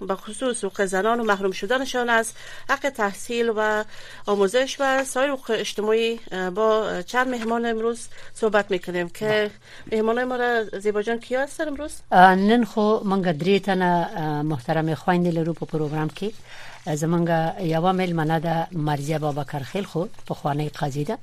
به 0.00 0.14
خصوص 0.14 0.64
حقوق 0.64 0.84
زنان 0.84 1.20
و 1.20 1.24
محروم 1.24 1.50
شدنشان 1.52 2.10
از 2.10 2.32
حق 2.70 2.90
تحصیل 2.90 3.52
و 3.56 3.84
آموزش 4.26 4.76
و 4.80 5.04
سایر 5.04 5.30
حقوق 5.30 5.50
اجتماعی 5.54 6.20
با 6.54 7.02
چند 7.06 7.28
مهمان 7.28 7.66
امروز 7.66 8.06
صحبت 8.34 8.70
میکنیم 8.70 9.08
که 9.08 9.26
بله. 9.90 10.00
مهمان 10.00 10.24
ما 10.24 10.36
را 10.36 10.64
زیبا 10.64 11.02
جان 11.02 11.18
کیا 11.18 11.40
هستن 11.42 11.68
امروز 11.68 11.92
نن 12.12 12.64
خو 12.64 12.98
منگا 13.04 13.32
درې 13.32 13.68
محترم 14.48 14.94
خواهندی 14.94 15.30
لرو 15.30 15.52
پروگرام 15.52 16.08
که 16.08 16.30
زمونږ 16.96 17.28
یو 17.60 17.92
ملمنه 17.92 18.38
د 18.38 18.66
مرزیه 18.76 19.18
بابکر 19.18 19.58
خیل 19.62 19.84
خو 19.84 20.06
په 20.26 20.34
خوانی 20.34 20.68
قاضی 20.68 21.04
ده 21.04 21.18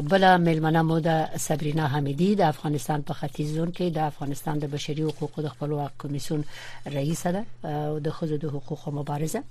بل 0.00 0.36
ملمنه 0.36 0.82
مو 0.82 0.98
د 1.00 1.36
صبرینا 1.38 1.86
حمیدی 1.88 2.34
د 2.34 2.40
افغانستان 2.42 3.02
په 3.02 3.14
ختیځ 3.14 3.46
زون 3.46 3.72
کې 3.72 3.82
د 3.92 3.98
افغانستان 3.98 4.58
د 4.58 4.64
بشري 4.72 5.02
حقوقو 5.02 5.42
د 5.42 5.48
خپلواک 5.48 5.90
کمیسون 5.98 6.44
رئیس 6.86 7.26
ده 7.26 7.44
او 7.64 7.98
د 7.98 8.10
خزو 8.10 8.36
د 8.36 8.44
حقوقو 8.46 8.90
مبارزه 8.90 9.42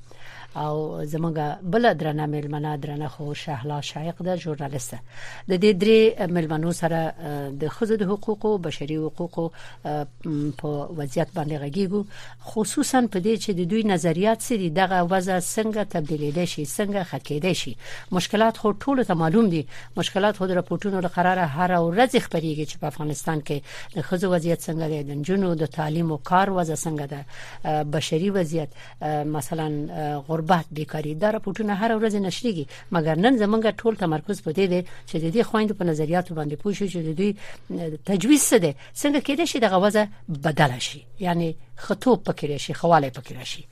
او 0.55 1.03
زمونږ 1.05 1.37
بل 1.63 1.93
درنه 1.93 2.25
ملمنه 2.25 2.77
درنه 2.77 3.07
خو 3.07 3.33
شهلا 3.33 3.81
شایق 3.81 4.21
ده 4.23 4.35
ژورنالیست 4.35 4.95
د 5.47 5.57
دې 5.57 5.77
درې 5.81 6.29
ملمنو 6.31 6.71
سره 6.73 7.13
د 7.61 7.67
خزو 7.67 7.95
د 7.95 8.03
حقوقو 8.11 8.57
بشري 8.57 8.97
حقوقو 8.97 9.51
په 10.57 10.67
وضعیت 10.67 11.27
باندې 11.35 11.59
غږیږو 11.61 12.03
خصوصا 12.43 13.07
په 13.11 13.19
دې 13.19 13.41
چې 13.43 13.49
د 13.49 13.59
دوی 13.71 13.83
نظریات 13.83 14.41
سړي 14.41 14.69
دغه 14.75 15.01
وضع 15.11 15.34
ته 15.39 15.41
څنګه 15.55 15.83
تبدیلېدای 15.93 16.47
شي 16.47 16.65
څنګه 16.65 17.01
حکېدای 17.11 17.53
شي 17.55 17.75
مشکلات 18.11 18.57
خو 18.57 18.71
ټول 18.73 19.03
ته 19.03 19.13
معلوم 19.13 19.49
دي 19.49 19.61
مشکلات 19.97 20.37
خو 20.37 20.47
د 20.47 20.51
راپورټونو 20.59 20.99
له 21.05 21.09
قراره 21.17 21.45
هر 21.45 21.71
ورځ 21.73 22.15
خبريږي 22.27 22.65
چې 22.71 22.75
په 22.81 22.87
افغانستان 22.87 23.41
کې 23.41 23.97
د 23.97 24.01
خزو 24.07 24.31
وضعیت 24.31 24.59
څنګه 24.67 24.85
دی 24.89 25.03
د 25.09 25.23
جنونو 25.27 25.55
د 25.55 25.65
تعلیم 25.77 26.11
او 26.11 26.17
کار 26.17 26.49
وضع 26.59 26.75
څنګه 26.85 27.05
ده 27.13 27.83
بشري 27.97 28.29
وضعیت 28.29 28.69
مثلا 29.37 29.67
غربت 30.29 30.71
بیکاری 30.79 31.15
دا 31.15 31.31
راپورټونه 31.37 31.81
هر 31.83 31.95
ورځ 31.99 32.13
نشریږي 32.27 32.65
مګر 32.95 33.15
نن 33.25 33.37
زمونږ 33.43 33.75
ټول 33.83 33.95
تمرکز 34.03 34.41
پدې 34.47 34.65
دی 34.73 34.81
چې 35.07 35.15
د 35.23 35.25
دې 35.35 35.41
خويند 35.49 35.71
په 35.79 35.83
نظریاتو 35.91 36.35
باندې 36.35 36.55
پوه 36.61 36.73
شو 36.73 36.87
چې 36.93 36.99
د 37.07 37.11
دوی 37.19 37.31
تجویز 38.09 38.41
څه 38.49 38.55
دی 38.63 38.73
څنګه 39.01 39.19
کېدای 39.27 39.45
شي 39.51 39.59
د 39.59 39.65
غوازه 39.67 40.07
بدل 40.29 40.79
شي 40.79 41.01
یعنی 41.19 41.53
خطوب 41.77 42.23
پکې 42.31 42.47
راشي 42.49 42.73
خواله 42.73 43.09
پکې 43.09 43.31
راشي 43.39 43.65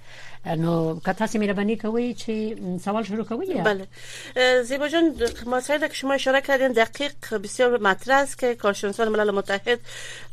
نو 0.45 0.99
که 1.05 1.13
تاسو 1.13 1.39
ربني 1.41 1.75
کوي 1.77 2.15
چې 2.21 2.59
سوال 2.85 3.03
شروع 3.03 3.23
کوی 3.25 3.61
بله 3.65 3.87
زیبا 4.63 4.87
جان 4.87 5.15
مسائلی 5.45 5.87
که 5.87 5.93
شما 5.93 6.13
اشاره 6.13 6.41
کردین 6.41 6.71
دقیق 6.71 7.33
بسیار 7.37 7.77
مطرح 7.77 8.17
است 8.17 8.37
که 8.39 8.55
کارشناسان 8.55 9.09
ملل 9.09 9.31
متحد 9.31 9.79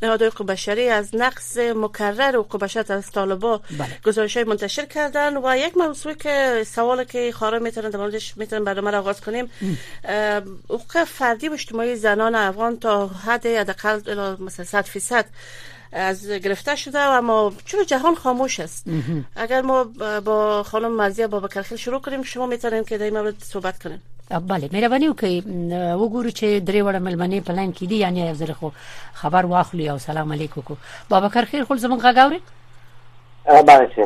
نهادهای 0.01 0.31
حقوق 0.35 0.47
بشری 0.47 0.89
از 0.89 1.15
نقص 1.15 1.57
مکرر 1.57 2.33
حقوق 2.37 2.55
بشر 2.63 2.85
از 2.93 3.11
طالبا 3.11 3.61
بله. 3.77 3.99
گزارش 4.03 4.37
های 4.37 4.43
منتشر 4.43 4.85
کردن 4.85 5.37
و 5.37 5.57
یک 5.57 5.77
موضوع 5.77 6.13
که 6.13 6.63
سوال 6.67 7.03
که 7.03 7.31
خارا 7.31 7.59
میتونن 7.59 7.89
در 7.89 7.99
موردش 7.99 8.37
میتونن 8.37 8.63
برنامه 8.63 8.91
را 8.91 8.99
آغاز 8.99 9.21
کنیم 9.21 9.49
حقوق 10.65 11.03
فردی 11.03 11.49
و 11.49 11.53
اجتماعی 11.53 11.95
زنان 11.95 12.35
افغان 12.35 12.79
تا 12.79 13.07
حد 13.07 13.45
حداقل 13.45 14.35
مثلا 14.43 14.65
100 14.65 14.81
فیصد 14.85 15.25
از 15.93 16.31
گرفته 16.31 16.75
شده 16.75 16.99
اما 16.99 17.51
چون 17.65 17.79
جهان 17.87 18.15
خاموش 18.15 18.59
است 18.59 18.85
اگر 19.35 19.61
ما 19.61 19.85
با 20.25 20.63
خانم 20.63 21.01
مزیه 21.01 21.27
بابا 21.27 21.47
کلخیل 21.47 21.77
شروع 21.77 22.01
کنیم 22.01 22.21
شما 22.23 22.45
میتونین 22.47 22.83
که 22.83 22.97
در 22.97 23.05
این 23.05 23.17
مورد 23.17 23.39
صحبت 23.39 23.83
کنیم 23.83 24.01
بله 24.47 24.69
مهرباني 24.73 25.07
وکړئ 25.09 25.43
وګورو 26.01 26.29
چې 26.37 26.59
درې 26.65 26.81
وړه 26.85 27.01
ملمنې 27.03 27.41
په 27.47 27.53
لاین 27.53 27.73
کې 27.73 27.83
دي 27.87 27.95
یعنی 27.95 28.19
یو 28.27 28.35
ځل 28.35 28.51
خو 28.51 28.69
خبر 29.13 29.45
واخلو 29.45 29.91
او 29.91 29.97
سلام 29.97 30.31
علیکم 30.33 30.61
کو 30.61 30.75
بابکر 31.09 31.45
خیر 31.45 31.63
خل 31.63 31.75
زمون 31.77 31.99
غاګاوري 31.99 32.39
بله 33.67 33.87
چې 33.89 33.99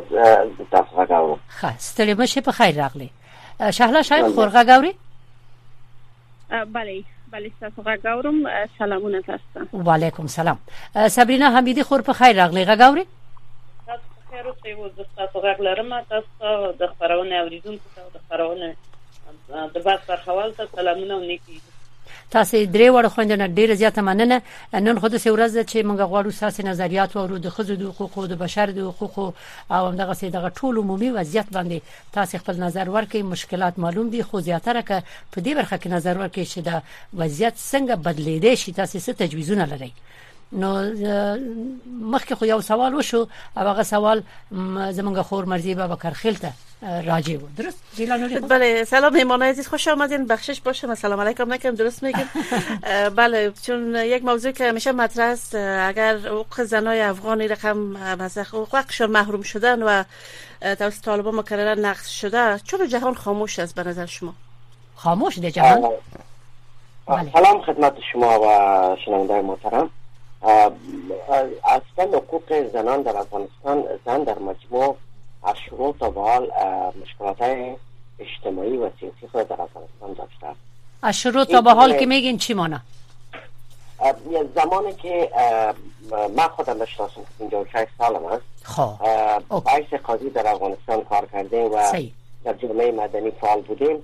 تاسو 0.72 0.96
غاګاورو 0.96 1.40
ښه 1.62 1.80
ستړي 1.80 2.20
مشه 2.20 2.42
په 2.42 2.52
خیر 2.52 2.76
راغلی 2.84 3.10
شهلا 3.72 4.02
شایخ 4.02 4.28
خور 4.28 4.50
غاګاوري 4.50 4.94
بله 6.74 7.04
بلې 7.36 7.52
تاسو 7.60 7.80
غاورم 8.06 8.38
سلامونه 8.80 9.22
تاسو 9.30 9.78
و 9.86 9.90
علیکم 9.98 10.28
سلام 10.34 10.58
سبرینا 11.18 11.48
حمیدی 11.56 11.84
خور 11.90 12.04
په 12.10 12.14
خیر 12.20 12.36
راغلی 12.40 12.64
غاوري 12.70 13.04
خیر 14.30 14.46
اوسې 14.52 14.72
و 14.80 14.90
زه 14.98 15.06
تاسو 15.22 15.42
غاغلرم 15.48 15.92
تاسو 16.14 16.54
د 16.84 16.90
خبرونه 16.94 17.36
اوریدونکو 17.42 17.94
ته 17.98 18.08
د 18.14 18.24
خبرونه 18.28 19.66
د 19.74 19.84
باسر 19.90 20.18
حواله 20.28 20.70
سلامونه 20.76 21.16
ونیکی 21.22 21.62
تاسو 22.34 22.58
درې 22.76 22.88
وړ 22.92 23.08
خوندنه 23.14 23.48
ډیره 23.48 23.74
زیاته 23.82 24.02
مننه 24.02 24.38
نن 24.86 25.00
خو 25.00 25.08
د 25.08 25.18
سورز 25.24 25.58
چې 25.70 25.78
موږ 25.90 26.00
غواړو 26.12 26.32
ساسي 26.42 26.64
نظریات 26.64 27.18
او 27.18 27.28
د 27.38 27.48
خزو 27.56 27.76
د 27.76 27.84
حقوقو 27.90 28.28
د 28.28 28.34
بشر 28.44 28.68
د 28.72 28.80
حقوقو 28.90 29.34
او 29.72 29.84
دغه 30.02 30.14
سي 30.20 30.28
دغه 30.30 30.50
ټول 30.60 30.74
عمومي 30.84 31.10
وضعیت 31.12 31.48
باندې 31.56 31.78
تاسو 32.16 32.38
خپل 32.42 32.56
نظر 32.66 32.86
ورکړئ 32.96 33.22
مشکلات 33.34 33.74
معلوم 33.84 34.08
دي 34.10 34.22
خو 34.28 34.36
زیاتره 34.48 34.82
ک 34.88 34.92
په 35.32 35.38
دې 35.46 35.54
برخه 35.60 35.76
کې 35.82 35.88
نظر 35.96 36.14
ورکړئ 36.22 36.46
چې 36.54 36.60
د 36.68 36.72
وضعیت 37.20 37.56
څنګه 37.72 37.96
بدلیدي 38.06 38.56
شي 38.62 38.72
تاسو 38.80 38.98
څه 39.06 39.12
تجویزونه 39.22 39.64
لرئ 39.72 39.92
نو 40.52 40.92
مخکې 42.02 42.34
خو 42.36 42.46
یو 42.46 42.62
سوال 42.62 42.96
وشو 42.96 43.18
او 43.58 43.64
هغه 43.74 43.84
سوال 43.84 44.24
زمونږ 44.92 45.20
خور 45.20 45.46
مرزی 45.46 45.76
بابا 45.76 45.96
کرخیل 45.96 46.36
ته 46.36 46.52
راجع 47.08 47.38
بود 47.38 47.56
درست 47.56 47.84
بله 48.50 48.84
سلام 48.84 49.14
میمان 49.14 49.44
عزیز 49.44 49.68
خوش 49.68 49.88
آمدین 49.88 50.26
بخشش 50.28 50.62
باشه 50.62 50.96
سلام 50.96 51.22
علیکم 51.22 51.54
نکنم 51.54 51.76
درست 51.76 52.04
میگم 52.04 52.24
بله 53.20 53.52
چون 53.62 53.96
یک 53.96 54.26
موضوع 54.26 54.52
که 54.52 54.68
همیشه 54.70 54.92
مطرح 54.92 55.26
است 55.32 55.56
اگر 55.90 56.18
حقوق 56.18 56.62
زنای 56.64 57.02
افغانی 57.02 57.48
رقم 57.48 57.78
مثلا 58.22 58.44
حقوقشون 58.44 59.12
محروم 59.12 59.42
شدن 59.42 59.84
و 59.84 60.04
توسط 60.76 61.06
طالبان 61.06 61.36
مکرر 61.36 61.80
نقض 61.80 62.08
شده 62.08 62.60
چون 62.60 62.88
جهان 62.88 63.14
خاموش 63.14 63.60
است 63.60 63.76
به 63.76 63.84
نظر 63.84 64.06
شما 64.06 64.34
خاموش 64.96 65.40
ده 65.40 65.52
جهان 65.52 65.82
بله. 67.08 67.32
سلام 67.34 67.62
خدمت 67.62 67.96
شما 68.14 68.40
و 68.42 68.48
شنونده 69.06 69.42
محترم 69.42 69.90
اصلا 70.46 72.06
حقوق 72.14 72.54
زنان 72.74 73.02
در 73.02 73.18
افغانستان 73.18 73.84
زن 74.06 74.24
در 74.24 74.40
مجموع 74.40 74.96
از 75.44 75.56
شروع 75.70 75.96
تا 76.00 76.10
به 76.10 76.22
مشکلات 77.02 77.58
اجتماعی 78.20 78.78
و 78.78 78.90
سیاسی 79.00 79.28
خود 79.32 79.48
در 79.48 79.62
افغانستان 79.62 80.26
داشته 80.26 80.60
از 81.04 81.20
شروع 81.20 81.44
تا 81.44 81.62
به 81.62 81.74
حال 81.74 81.98
که 81.98 82.06
میگین 82.06 82.38
چی 82.38 82.54
مانه؟ 82.54 82.82
زمانی 84.56 84.94
که 84.94 85.30
من 86.12 86.48
خودم 86.48 86.80
بشناسم 86.80 87.22
که 87.74 87.88
سالم 87.98 88.26
است 88.26 88.42
عیس 89.68 89.86
خب، 89.94 89.98
قاضی 90.06 90.30
در 90.30 90.48
افغانستان 90.48 91.04
کار 91.04 91.26
کردیم 91.26 91.72
و 91.72 91.92
در 92.44 92.54
جامعه 92.54 92.92
مدنی 92.92 93.32
فعال 93.32 93.62
بودیم 93.62 93.98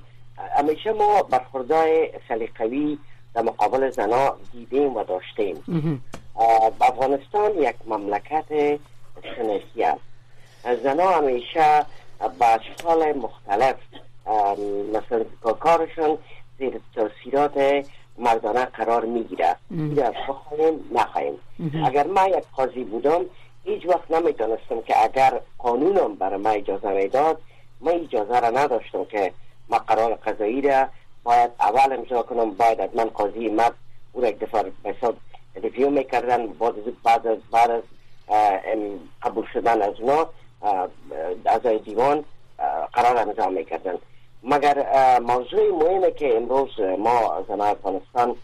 همیشه 0.58 0.92
ما 0.94 1.22
برخوردهای 1.22 2.10
سلیقوی 2.30 2.98
در 3.34 3.42
مقابل 3.42 3.90
زنا 3.90 4.34
دیدیم 4.54 4.96
و 4.96 5.04
داشتیم 5.04 5.64
افغانستان 6.82 7.52
یک 7.58 7.76
مملکت 7.86 8.80
سنفی 9.38 9.84
است 9.84 10.02
زنا 10.84 11.10
همیشه 11.12 11.86
با 12.40 12.46
اشکال 12.46 13.18
مختلف 13.18 13.76
مثلا 14.94 15.54
کارشان 15.60 16.18
زیر 16.60 16.80
تاثیرات 16.96 17.86
مردانه 18.18 18.66
قرار 18.66 19.06
میگیره 19.06 19.46
از 19.48 19.56
بخواهیم 20.30 20.90
نخواهیم 20.94 21.34
اگر 21.86 22.08
من 22.08 22.28
یک 22.28 22.44
قاضی 22.58 22.84
بودم 22.84 23.22
هیچ 23.64 23.86
وقت 23.86 24.12
نمیدانستم 24.12 24.82
که 24.82 25.04
اگر 25.04 25.42
قانونم 25.60 26.16
برای 26.16 26.40
من 26.42 26.52
اجازه 26.52 26.90
میداد 26.92 27.42
من 27.82 27.92
اجازه 27.92 28.40
را 28.40 28.50
نداشتم 28.50 29.06
که 29.06 29.34
ما 29.70 29.78
قرار 29.78 30.14
قضایی 30.16 30.62
را 30.62 30.88
باید 31.24 31.52
اول 31.60 31.94
امضا 31.98 32.24
کنم 32.24 32.52
باید 32.52 32.96
من 32.96 33.06
قاضی 33.10 33.50
مرد 33.50 33.74
او 34.14 34.22
را 34.22 34.28
یک 34.28 34.40
دفعه 34.40 34.72
ریویو 35.55 35.89
میکردن 35.89 36.41
از 36.41 36.50
بعد 37.03 37.27
از 37.27 37.38
بعد 37.51 37.72
از 37.72 37.84
قبول 39.22 39.46
شدن 39.53 39.81
از 39.81 39.93
اونا 40.00 40.27
اعضای 41.46 41.79
دیوان 41.79 42.24
قرار 42.93 43.17
انجام 43.17 43.53
میکردن 43.53 43.93
مگر 44.43 44.86
موضوع 45.20 45.72
مهمه 45.72 46.12
که 46.12 46.38
امروز 46.38 46.70
ما 47.00 47.46
زنهای 47.48 47.70
افغانستان 47.72 48.36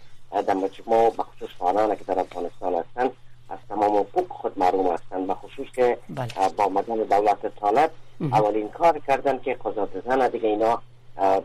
در 0.48 0.54
مجموع 0.54 1.10
بخصوص 1.16 1.50
که 1.98 2.04
در 2.08 2.20
افغانستان 2.20 2.76
هستند 2.76 3.12
از 3.50 3.60
تمام 3.70 3.96
حقوق 3.98 4.28
خود 4.30 4.60
معروم 4.60 4.94
هستند 4.94 5.30
و 5.30 5.36
که 5.76 5.98
بله. 6.10 6.28
با 6.58 6.68
مدن 6.70 6.96
دولت 6.96 7.56
طالب 7.56 7.92
اولین 8.22 8.70
کار 8.70 9.00
کردن 9.00 9.40
که 9.40 9.54
قضات 9.54 9.90
زن 10.06 10.28
دیگه 10.28 10.50
اینا 10.50 10.82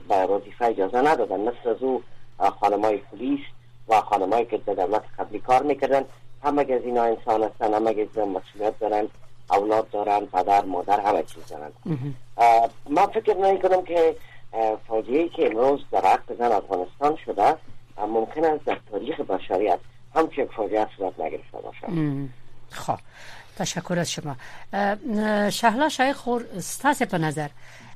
به 0.09 0.15
وظیفه 0.17 0.65
اجازه 0.65 0.97
ندادن 1.01 1.41
مثل 1.41 1.69
از 1.69 1.83
او 1.83 2.03
خانمای 2.61 2.97
پولیس 2.97 3.41
و 3.89 4.01
خانمایی 4.01 4.45
که 4.45 4.57
در 4.59 4.75
دولت 4.75 5.03
قبلی 5.19 5.39
کار 5.39 5.63
میکردن 5.63 6.05
همه 6.45 6.61
از 6.73 6.83
اینا 6.83 7.03
انسان 7.05 7.43
هستن 7.43 7.75
همه 7.75 7.91
از 8.17 8.29
مسئولیت 8.29 8.79
دارن 8.81 9.09
اولاد 9.51 9.91
دارن 9.91 10.27
پدر 10.27 10.65
مادر 10.65 11.01
همه 11.01 11.23
چیز 11.23 11.43
دارن 11.47 11.73
ما 12.89 13.07
فکر 13.07 13.37
نمی 13.37 13.59
که 13.87 14.17
فاجعه 14.89 15.29
که 15.29 15.47
امروز 15.47 15.81
در 15.93 16.05
حق 16.07 16.39
زن 16.39 16.53
افغانستان 16.53 17.17
شده 17.25 17.55
ممکن 17.99 18.45
است 18.45 18.65
در 18.65 18.79
تاریخ 18.91 19.21
بشریت 19.21 19.79
همچین 20.15 20.45
فاجعه 20.45 20.87
صورت 20.97 21.21
نگرفته 21.21 21.59
باشه 21.59 21.87
خب 22.71 22.99
تشکر 23.59 23.99
از 23.99 24.13
شما 24.13 24.37
شهلا 25.51 25.89
شای 25.89 26.13
خور 26.13 26.45
ستاسی 26.61 27.05
نظر 27.13 27.49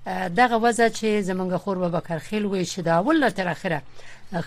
دغه 0.07 0.57
وځه 0.63 0.87
چې 0.99 1.09
زمونږ 1.29 1.57
خور 1.63 1.79
به 1.79 1.89
بکرخیل 1.89 2.47
وي 2.47 2.65
چې 2.65 2.79
دا 2.89 2.95
ول 3.01 3.31
تر 3.31 3.49
اخره 3.49 3.81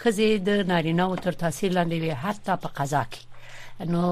خزي 0.01 0.37
د 0.47 0.67
نارینه 0.71 1.03
او 1.03 1.15
تر 1.15 1.31
تاثیر 1.31 1.71
لاندې 1.71 1.97
وي 2.01 2.11
حتی 2.11 2.53
په 2.63 2.67
قضا 2.77 3.03
کې 3.13 3.23
نو 3.93 4.03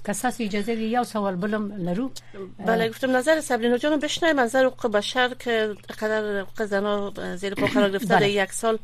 کساس 0.08 0.38
اجازه 0.42 0.76
دی 0.76 0.84
یا 0.86 1.04
سوال 1.04 1.36
بلم 1.36 1.76
لرو 1.88 2.12
بله 2.66 2.90
گفتم 2.90 3.16
نظر 3.16 3.42
سبلینا 3.42 3.78
جان 3.78 4.00
بشنویم 4.00 4.40
از 4.40 4.56
نظر 4.56 4.66
حقوق 4.66 4.88
بشر 4.92 5.30
که 5.40 5.76
قدر 6.02 6.40
حقوق 6.40 6.64
زنا 6.66 7.12
زیر 7.36 7.56
پا 7.56 7.66
قرار 7.68 7.90
گرفته 7.90 8.16
بله. 8.16 8.30
یک 8.30 8.52
سال 8.52 8.80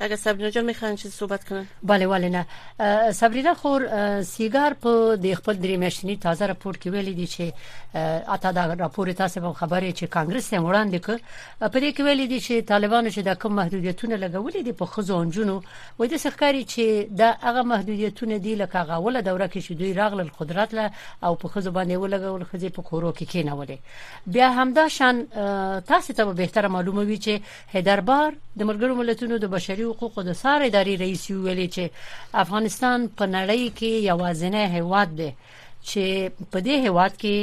اگر 0.00 0.16
سبرینا 0.16 0.50
جان 0.50 0.64
میخواین 0.64 0.96
چیز 0.96 1.12
صحبت 1.14 1.44
کنن 1.48 1.66
بله 1.82 2.06
ولی 2.06 2.30
نه 2.30 2.46
سبرینا 3.12 3.54
خور 3.54 4.22
سیگار 4.22 4.72
په 4.74 5.16
د 5.16 5.34
خپل 5.34 5.54
درې 5.54 5.78
میاشتنی 5.78 6.16
تازه 6.16 6.46
راپور 6.46 6.74
کې 6.74 6.86
ویلي 6.86 7.14
دي 7.14 7.26
چې 7.26 7.52
اته 8.28 8.52
دا 8.52 8.74
راپور 8.74 9.12
تاسو 9.12 9.40
په 9.40 9.52
خبره 9.52 9.92
چې 9.94 10.04
کانګرس 10.16 10.52
یې 10.54 10.60
وړاندې 10.66 10.98
ک 11.06 11.20
په 11.72 11.80
دې 11.80 11.96
کې 11.96 12.00
ویلي 12.00 12.26
دي 12.26 12.40
چې 12.40 12.66
طالبانو 12.68 13.10
چې 13.10 13.18
د 13.18 13.34
کوم 13.34 13.52
محدودیتونه 13.52 14.16
لګولې 14.16 14.56
دي 14.64 14.72
په 14.72 14.84
خزو 14.86 15.16
انجونو 15.16 15.62
وایي 15.98 16.12
د 16.14 16.16
سرکاري 16.16 16.64
چې 16.64 17.16
دا 17.18 17.36
هغه 17.42 17.62
محدودیتونه 17.62 18.38
دي 18.38 18.54
لکه 18.54 18.78
هغه 18.78 18.94
ول 19.02 19.22
دوره 19.22 19.48
کې 19.48 19.58
شوه 19.58 19.93
دوی 19.94 20.02
راغلل 20.02 20.28
قدرت 20.40 20.74
له 20.74 20.90
او 21.24 21.34
په 21.36 21.48
خزه 21.48 21.70
باندې 21.70 21.96
ولګول 21.96 22.44
خزه 22.44 22.68
په 22.70 22.82
کورو 22.82 23.12
کې 23.12 23.24
کېنولې 23.32 23.78
بیا 24.26 24.50
همدا 24.50 24.88
شان 24.88 25.26
تاسو 25.86 26.12
ته 26.14 26.24
به 26.24 26.46
تر 26.46 26.68
معلومه 26.68 27.00
وي 27.02 27.16
چې 27.18 27.40
هیدربار 27.74 28.32
د 28.58 28.62
ملګرو 28.62 28.94
ملتونو 29.00 29.38
د 29.38 29.44
بشري 29.46 29.84
حقوقو 29.84 30.22
د 30.22 30.32
سار 30.32 30.60
ادارې 30.68 31.00
رئیس 31.00 31.30
ویلي 31.30 31.68
چې 31.68 31.90
افغانستان 32.34 33.08
په 33.08 33.26
نړۍ 33.26 33.70
کې 33.78 33.88
یوازینی 34.10 34.64
هیواد 34.76 35.08
دی 35.16 35.32
چې 35.84 36.30
په 36.52 36.58
دې 36.60 36.76
هیواد 36.86 37.12
کې 37.22 37.36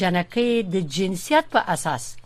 جنکې 0.00 0.46
د 0.72 0.76
جنسیت 0.96 1.44
په 1.52 1.58
اساس 1.74 2.16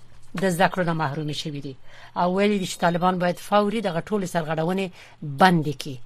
د 0.43 0.51
زده 0.51 0.69
کړو 0.69 0.85
نه 0.87 0.93
محروم 0.93 1.33
شوي 1.33 1.61
دي 1.61 1.77
او 2.17 2.35
ویلي 2.39 2.67
چې 2.67 2.79
طالبان 2.81 3.19
باید 3.19 3.37
فوري 3.37 3.81
د 3.81 3.89
غټول 3.99 4.23
سرغړونې 4.35 4.87
بند 5.41 5.65
کړي 5.81 5.97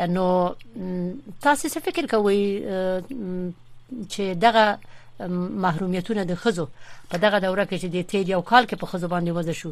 نو 0.00 0.26
تاسو 1.42 1.68
څه 1.68 1.80
فکر 1.86 2.06
کوئ 2.10 2.36
چې 4.12 4.34
دغه 4.34 4.78
محرومیتونه 5.64 6.24
د 6.30 6.34
خزو 6.44 6.64
په 7.12 7.16
دغه 7.26 7.38
دوره 7.44 7.64
کې 7.64 7.76
چې 7.80 7.86
د 7.94 8.02
تیر 8.12 8.28
یو 8.32 8.42
کال 8.50 8.64
کې 8.66 8.76
په 8.76 8.86
خزو 8.92 9.08
باندې 9.08 9.30
وځ 9.30 9.50
شو 9.60 9.70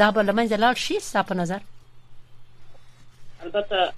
دا 0.00 0.10
به 0.16 0.22
لمنځه 0.28 0.56
لاړ 0.56 0.74
شي 0.84 1.00
ستاسو 1.08 1.28
په 1.28 1.34
نظر 1.34 1.60
البته 3.42 3.92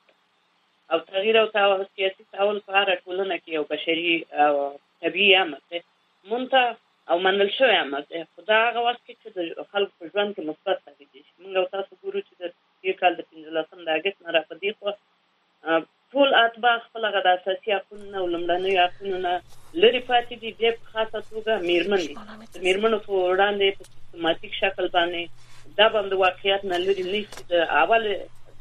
او 0.94 0.98
تغییر 1.10 1.40
او 1.40 1.46
تحول 1.52 1.86
سیاسي 1.96 2.24
تحول 2.32 2.60
په 2.66 2.82
اړه 2.82 3.00
ټولنه 3.04 3.36
کې 3.44 3.48
یو 3.48 3.64
بشري 3.64 4.26
او 4.32 4.78
طبيعي 5.04 5.40
امر 5.44 5.58
دی 5.70 5.82
مونږ 6.30 6.46
او 7.10 7.16
منل 7.24 7.48
شوی 7.56 7.74
عمل 7.84 8.02
دی 8.10 8.20
خو 8.30 8.38
دا 8.50 8.58
هغه 8.66 8.80
وخت 8.88 9.00
کې 9.06 9.14
چې 9.22 9.28
د 9.36 9.38
خلکو 9.72 9.94
په 10.02 10.10
ژوند 10.12 10.30
کې 10.34 10.46
مثبت 10.50 10.78
نتیجې 10.90 11.20
شي 11.26 11.32
موږ 11.42 11.54
او 11.60 11.66
تاسو 11.74 11.92
ګورو 12.02 12.20
چې 12.26 12.34
د 12.40 12.44
یو 12.88 12.94
کال 13.00 13.12
د 13.16 13.22
15 13.38 13.86
د 13.86 13.88
اگست 13.96 14.18
نه 14.26 14.30
راپدې 14.36 14.70
خو 14.78 14.90
ټول 16.14 16.28
اتباع 16.44 16.74
خپل 16.84 17.06
غدا 17.16 17.32
اساسي 17.38 17.72
حقونه 17.76 18.16
او 18.22 18.26
لمړنۍ 18.34 18.74
حقونه 18.82 19.32
لري 19.84 20.02
پاتې 20.10 20.34
دي 20.42 20.50
د 20.62 20.80
خاصه 20.92 21.20
توګه 21.32 21.68
میرمن 21.68 22.02
دي 22.08 22.66
میرمنو 22.66 23.02
په 23.06 23.12
وړاندې 23.26 23.78
په 23.78 23.90
سیستماتیک 23.90 24.56
شکل 24.62 24.90
باندې 24.96 25.76
دا 25.80 25.86
باندې 25.96 26.24
واقعیت 26.24 26.68
نه 26.74 26.82
لري 26.86 27.08
نشي 27.08 27.48
د 27.54 27.70
اول 27.84 28.08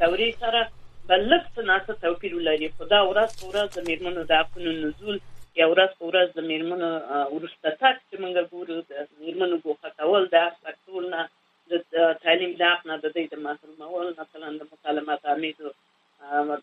توري 0.01 0.31
سره 0.43 0.61
بلښت 1.09 1.65
نه 1.69 1.79
څه 1.85 2.01
توپیر 2.05 2.35
ولري 2.39 2.71
خو 2.77 2.91
دا 2.95 3.01
ورځ 3.11 3.47
ورځ 3.47 3.75
د 3.77 3.89
میرمنو 3.91 4.29
د 4.33 4.41
حقونو 4.41 4.75
نزول 4.83 5.21
یا 5.59 5.65
ورځ 5.73 5.91
په 6.01 6.09
ورځ 6.09 6.27
د 6.35 6.39
میرمنو 6.49 6.89
ورسته 7.35 7.69
تک 7.81 7.95
چې 8.09 8.15
موږ 8.23 8.35
ګورو 8.53 8.77
د 8.89 8.91
میرمنو 9.23 9.55
ګوښه 9.63 9.89
کول 10.01 10.23
د 10.35 10.45
سکتور 10.63 11.01
نه 11.13 11.21
د 11.71 12.13
تعلیم 12.25 12.53
لاپ 12.61 12.79
نه 12.89 12.95
د 13.03 13.05
دې 13.15 13.25
د 13.31 13.35
محرومول 13.47 14.07
مثلا 14.21 14.47
د 14.59 14.61
مکالمات 14.71 15.21
امیدو 15.35 15.69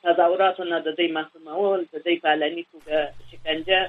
تظاهرات 0.04 0.56
نه 0.72 0.78
د 0.86 0.88
دې 0.98 1.08
محرومول 1.18 1.78
د 1.92 1.96
دې 2.06 2.14
پالنې 2.24 2.62
کوګه 2.70 3.00
شکنجه 3.30 3.80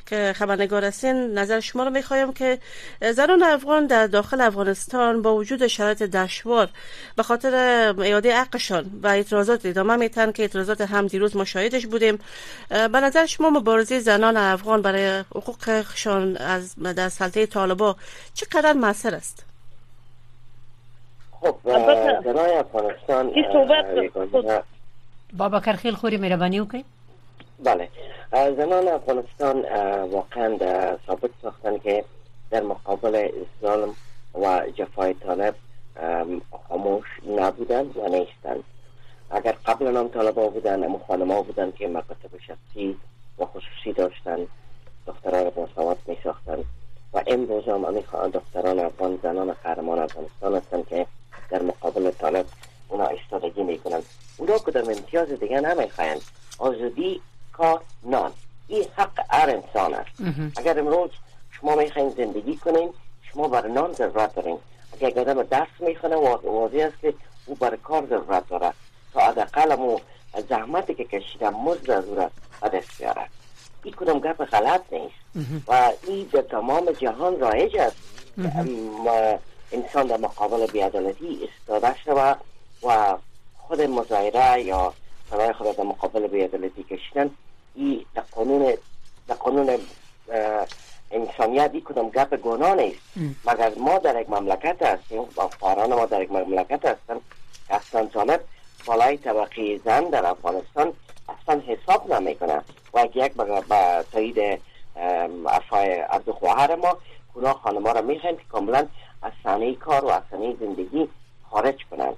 که 0.06 0.32
خبرنگار 0.37 0.84
هستین 0.84 1.38
نظر 1.38 1.61
شما 1.61 1.84
رو 1.84 1.90
میخوایم 1.90 2.32
که 2.32 2.58
زنان 3.12 3.42
افغان 3.42 3.87
در 3.87 4.06
داخل 4.06 4.40
افغانستان 4.40 5.22
با 5.22 5.34
وجود 5.34 5.66
شرایط 5.66 6.02
دشوار 6.02 6.68
به 7.16 7.22
خاطر 7.22 7.54
اعاده 7.98 8.38
و 9.02 9.06
اعتراضات 9.06 9.66
ادامه 9.66 9.96
میتن 9.96 10.32
که 10.32 10.42
اعتراضات 10.42 10.80
هم 10.80 11.06
دیروز 11.06 11.37
ما 11.37 11.44
بودیم 11.90 12.18
به 12.68 12.88
نظر 12.88 13.26
شما 13.26 13.50
مبارزه 13.50 14.00
زنان 14.00 14.37
افغان 14.37 14.82
برای 14.82 15.18
حقوقشان 15.18 16.37
از 16.37 16.74
در 16.76 17.08
سلطه 17.08 17.46
طالبا 17.46 17.96
چقدر 18.34 18.72
موثر 18.72 19.14
است 19.14 19.44
برای 22.33 22.57
افغانستان 22.57 23.33
بابا 25.33 25.61
کرخیل 25.61 25.95
خوری 25.95 26.17
مهربانی 26.17 26.61
وکړئ 26.61 26.83
بله 27.64 27.88
زنان 28.33 28.88
افغانستان 28.88 29.57
واقعا 30.12 30.57
ثابت 31.07 31.31
ساختن 31.43 31.79
که 31.79 32.05
در 32.51 32.62
مقابل 32.62 33.29
اسلام 33.45 33.95
و 34.43 34.62
جفای 34.77 35.14
طالب 35.14 35.55
خاموش 36.69 37.05
نبودن 37.41 37.83
و 37.83 38.09
نیستند 38.09 38.64
اگر 39.31 39.53
قبلا 39.67 40.01
هم 40.01 40.09
طالبا 40.09 40.49
بودن 40.49 40.85
اما 40.85 41.01
خانما 41.09 41.43
بودن 41.43 41.71
که 41.71 41.88
مکاتب 41.88 42.31
شخصی 42.47 42.97
و 43.38 43.45
خصوصی 43.45 43.93
داشتن 43.93 44.38
دختران 45.07 45.53
سواد 45.75 45.99
می 46.07 46.17
ساختن 46.25 46.59
و 47.12 47.23
امروز 47.27 47.69
هم 47.69 47.91
دختران 48.31 48.79
افغان 48.79 49.19
زنان 49.23 49.53
قهرمان 49.53 49.99
افغانستان 49.99 50.55
هستند 50.55 50.88
که 50.88 51.07
در 51.50 51.62
مقابل 51.62 52.11
طالب 52.11 52.46
اونا 52.88 53.08
می 53.56 53.78
کنند 53.78 54.04
اونا 54.37 54.58
کدام 54.58 54.84
امتیاز 54.88 55.28
دیگه 55.28 55.61
نمیخواین 55.61 56.16
آزادی 56.58 57.20
کار 57.52 57.80
نان 58.04 58.32
این 58.68 58.84
حق 58.96 59.20
هر 59.30 59.50
انسان 59.50 59.94
است 59.94 60.11
اگر 60.58 60.78
امروز 60.80 61.11
شما 61.61 61.74
میخواین 61.76 62.11
زندگی 62.11 62.56
کنین 62.56 62.90
شما 63.32 63.48
بر 63.48 63.66
نان 63.66 63.92
ضرورت 63.92 64.34
دارین 64.34 64.58
اگر 65.00 65.20
آدم 65.20 65.42
درس 65.42 65.68
میخونه 65.80 66.16
واضح 66.44 66.78
است 66.84 67.00
که 67.00 67.14
او 67.46 67.54
بر 67.54 67.76
کار 67.76 68.06
ضرورت 68.06 68.48
داره 68.48 68.72
تا 69.14 69.20
حداقل 69.20 69.74
مو 69.74 69.98
زحمتی 70.48 70.94
که 70.94 71.04
کشیده 71.04 71.50
مزد 71.50 71.90
از 71.90 72.04
او 72.04 72.14
را 72.14 72.30
این 73.82 73.94
کدام 73.94 74.18
گپ 74.18 74.44
غلط 74.44 74.80
نیست 74.92 75.14
و 75.68 75.92
این 76.06 76.28
در 76.32 76.40
تمام 76.40 76.90
جهان 76.90 77.40
رایج 77.40 77.76
است 77.76 77.96
انسان 79.74 80.07
در 80.07 80.16
مقابل 80.16 80.66
بیعدالتی 80.66 81.38
استاده 81.48 81.96
شده 82.04 82.35
و 82.83 83.16
خود 83.57 83.81
مظاهره 83.83 84.62
یا 84.62 84.92
برای 85.31 85.52
خود 85.52 85.76
در 85.76 85.85
مقابل 85.85 86.26
بیعدالتی 86.26 86.83
کشیدن 86.83 87.31
این 87.74 88.04
در 88.14 88.22
قانون 88.22 88.72
در 89.28 89.35
قانون 89.35 89.78
انسانیت 91.11 91.72
کدام 91.85 92.09
گپ 92.11 92.37
گناه 92.37 92.74
نیست 92.74 92.98
مگر 93.46 93.72
ما 93.76 93.98
در 93.98 94.20
یک 94.20 94.31
مملکت 94.31 94.83
هستیم 94.83 95.20
و 95.20 95.48
فاران 95.48 95.94
ما 95.94 96.07
در 96.07 96.22
یک 96.22 96.33
مملکت 96.33 96.85
هستند 96.85 97.20
اصلا 97.70 98.07
طالب 98.07 98.40
بالای 98.87 99.16
طبقه 99.16 99.78
زن 99.78 100.00
در 100.04 100.26
افغانستان 100.26 100.92
اصلا 101.28 101.62
حساب 101.66 102.12
نمیکنه 102.12 102.62
و 102.92 102.98
اگه 102.98 103.26
یک 103.26 103.33
با 103.35 104.04
تایید 104.12 104.61
افای 105.46 105.92
از 106.00 106.22
خواهر 106.40 106.74
ما 106.76 106.98
کنا 107.35 107.54
خانم 107.54 107.87
ها 107.87 108.02
که 108.22 108.37
کاملا 108.52 108.87
از 109.22 109.33
سانه 109.44 109.74
کار 109.74 110.04
و 110.04 110.09
از 110.09 110.22
زندگی 110.61 111.09
خارج 111.50 111.76
کنند 111.90 112.16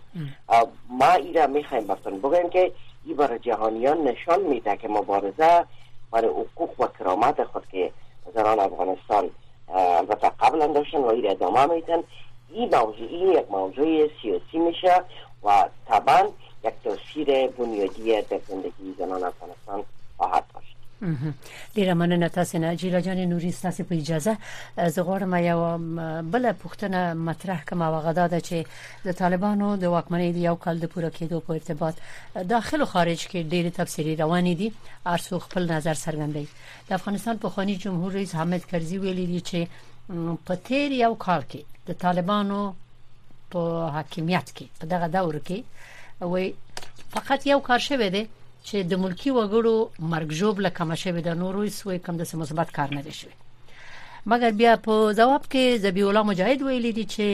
ما 0.89 1.11
ای 1.11 1.33
را 1.33 1.47
میخوایم 1.47 1.87
برتون 1.87 2.19
بگویم 2.19 2.51
که 2.51 2.73
ای 3.07 3.15
برای 3.15 3.39
جهانیان 3.39 4.03
نشان 4.05 4.43
میده 4.43 4.77
که 4.77 4.89
مبارزه 4.89 5.65
برای 6.13 6.29
حقوق 6.29 6.81
و 6.81 6.87
کرامت 6.99 7.45
خود 7.45 7.67
که 7.71 7.91
زنان 8.35 8.61
افغانستان 8.61 9.31
البته 9.75 10.31
قبلا 10.41 10.67
داشتن 10.67 10.99
و 10.99 11.07
ای 11.07 11.23
را 11.23 11.31
ادامه 11.31 11.67
میتن 11.67 11.99
این 12.51 12.65
موضوع 12.79 13.09
این 13.09 13.29
یک 13.33 13.47
موضوع 13.51 14.09
سیاسی 14.23 14.59
میشه 14.59 15.03
و 15.45 15.69
طبعا 15.89 16.29
یک 16.65 16.75
تاثیر 16.85 17.47
بنیادی 17.49 18.23
در 18.23 18.41
زندگی 18.49 18.95
زنان 18.99 19.25
افغانستان 19.25 19.83
خواهد 20.17 20.45
ډیره 21.75 21.95
مننه 21.95 22.29
تاسو 22.29 22.59
نه 22.59 22.75
جیلا 22.75 23.01
جان 23.01 23.19
نوري 23.29 23.53
تاسو 23.53 23.85
په 23.89 23.95
اجازه 24.01 24.37
زه 24.95 25.01
غواړم 25.07 25.33
یو 25.51 25.61
بل 26.33 26.53
پوښتنه 26.53 27.15
مطرح 27.29 27.61
کوم 27.69 27.83
او 27.83 27.95
غدا 28.07 28.27
ده 28.33 28.41
چې 28.49 28.57
د 29.07 29.13
طالبانو 29.21 29.77
د 29.77 29.85
واکمنۍ 29.95 30.29
یو 30.49 30.57
کال 30.57 30.77
د 30.81 30.85
پوره 30.93 31.11
کېدو 31.11 31.39
په 31.47 31.51
ارتباط 31.59 31.95
داخل 32.55 32.81
او 32.83 32.87
خارج 32.95 33.21
کې 33.31 33.39
ډیره 33.53 33.71
تفسیری 33.71 34.17
روان 34.23 34.45
دي 34.61 34.73
ارسو 35.07 35.39
خپل 35.47 35.63
نظر 35.73 35.95
څرګندوي 36.07 36.47
د 36.89 36.91
افغانستان 36.99 37.37
په 37.45 37.49
خاني 37.55 37.77
جمهور 37.77 38.13
رئیس 38.13 38.35
حامد 38.35 38.63
کرزي 38.71 38.99
ویلي 38.99 39.27
دی 39.33 39.41
چې 39.51 39.61
په 40.47 40.55
تیر 40.67 40.91
یو 41.05 41.15
کال 41.15 41.43
کې 41.51 41.59
د 41.89 41.91
طالبانو 42.05 42.61
په 43.51 43.89
حاکمیت 43.97 44.49
کې 44.57 44.65
په 44.81 44.85
دغه 44.93 45.07
دور 45.17 45.41
کې 45.49 45.59
وي 46.33 46.53
فقط 47.15 47.47
یو 47.47 47.61
کار 47.69 47.79
شوه 47.89 48.09
دی 48.17 48.25
چې 48.69 48.85
د 48.91 49.01
ملکی 49.05 49.31
وګړو 49.39 49.77
مرګ 50.13 50.29
جوړ 50.41 50.55
لکه 50.67 50.83
مشه 50.91 51.13
د 51.27 51.31
نورو 51.43 51.63
سوی 51.81 51.99
کم 52.07 52.15
د 52.19 52.25
مثبت 52.43 52.69
کار 52.79 52.89
نه 52.97 53.03
دي 53.07 53.15
شوی 53.21 53.35
مګر 54.31 54.51
بیا 54.61 54.73
په 54.87 54.95
جواب 55.21 55.43
کې 55.53 55.81
ذبی 55.85 56.03
الله 56.09 56.23
مجاهد 56.31 56.59
ویل 56.63 56.87
دي 56.99 57.05
چې 57.15 57.27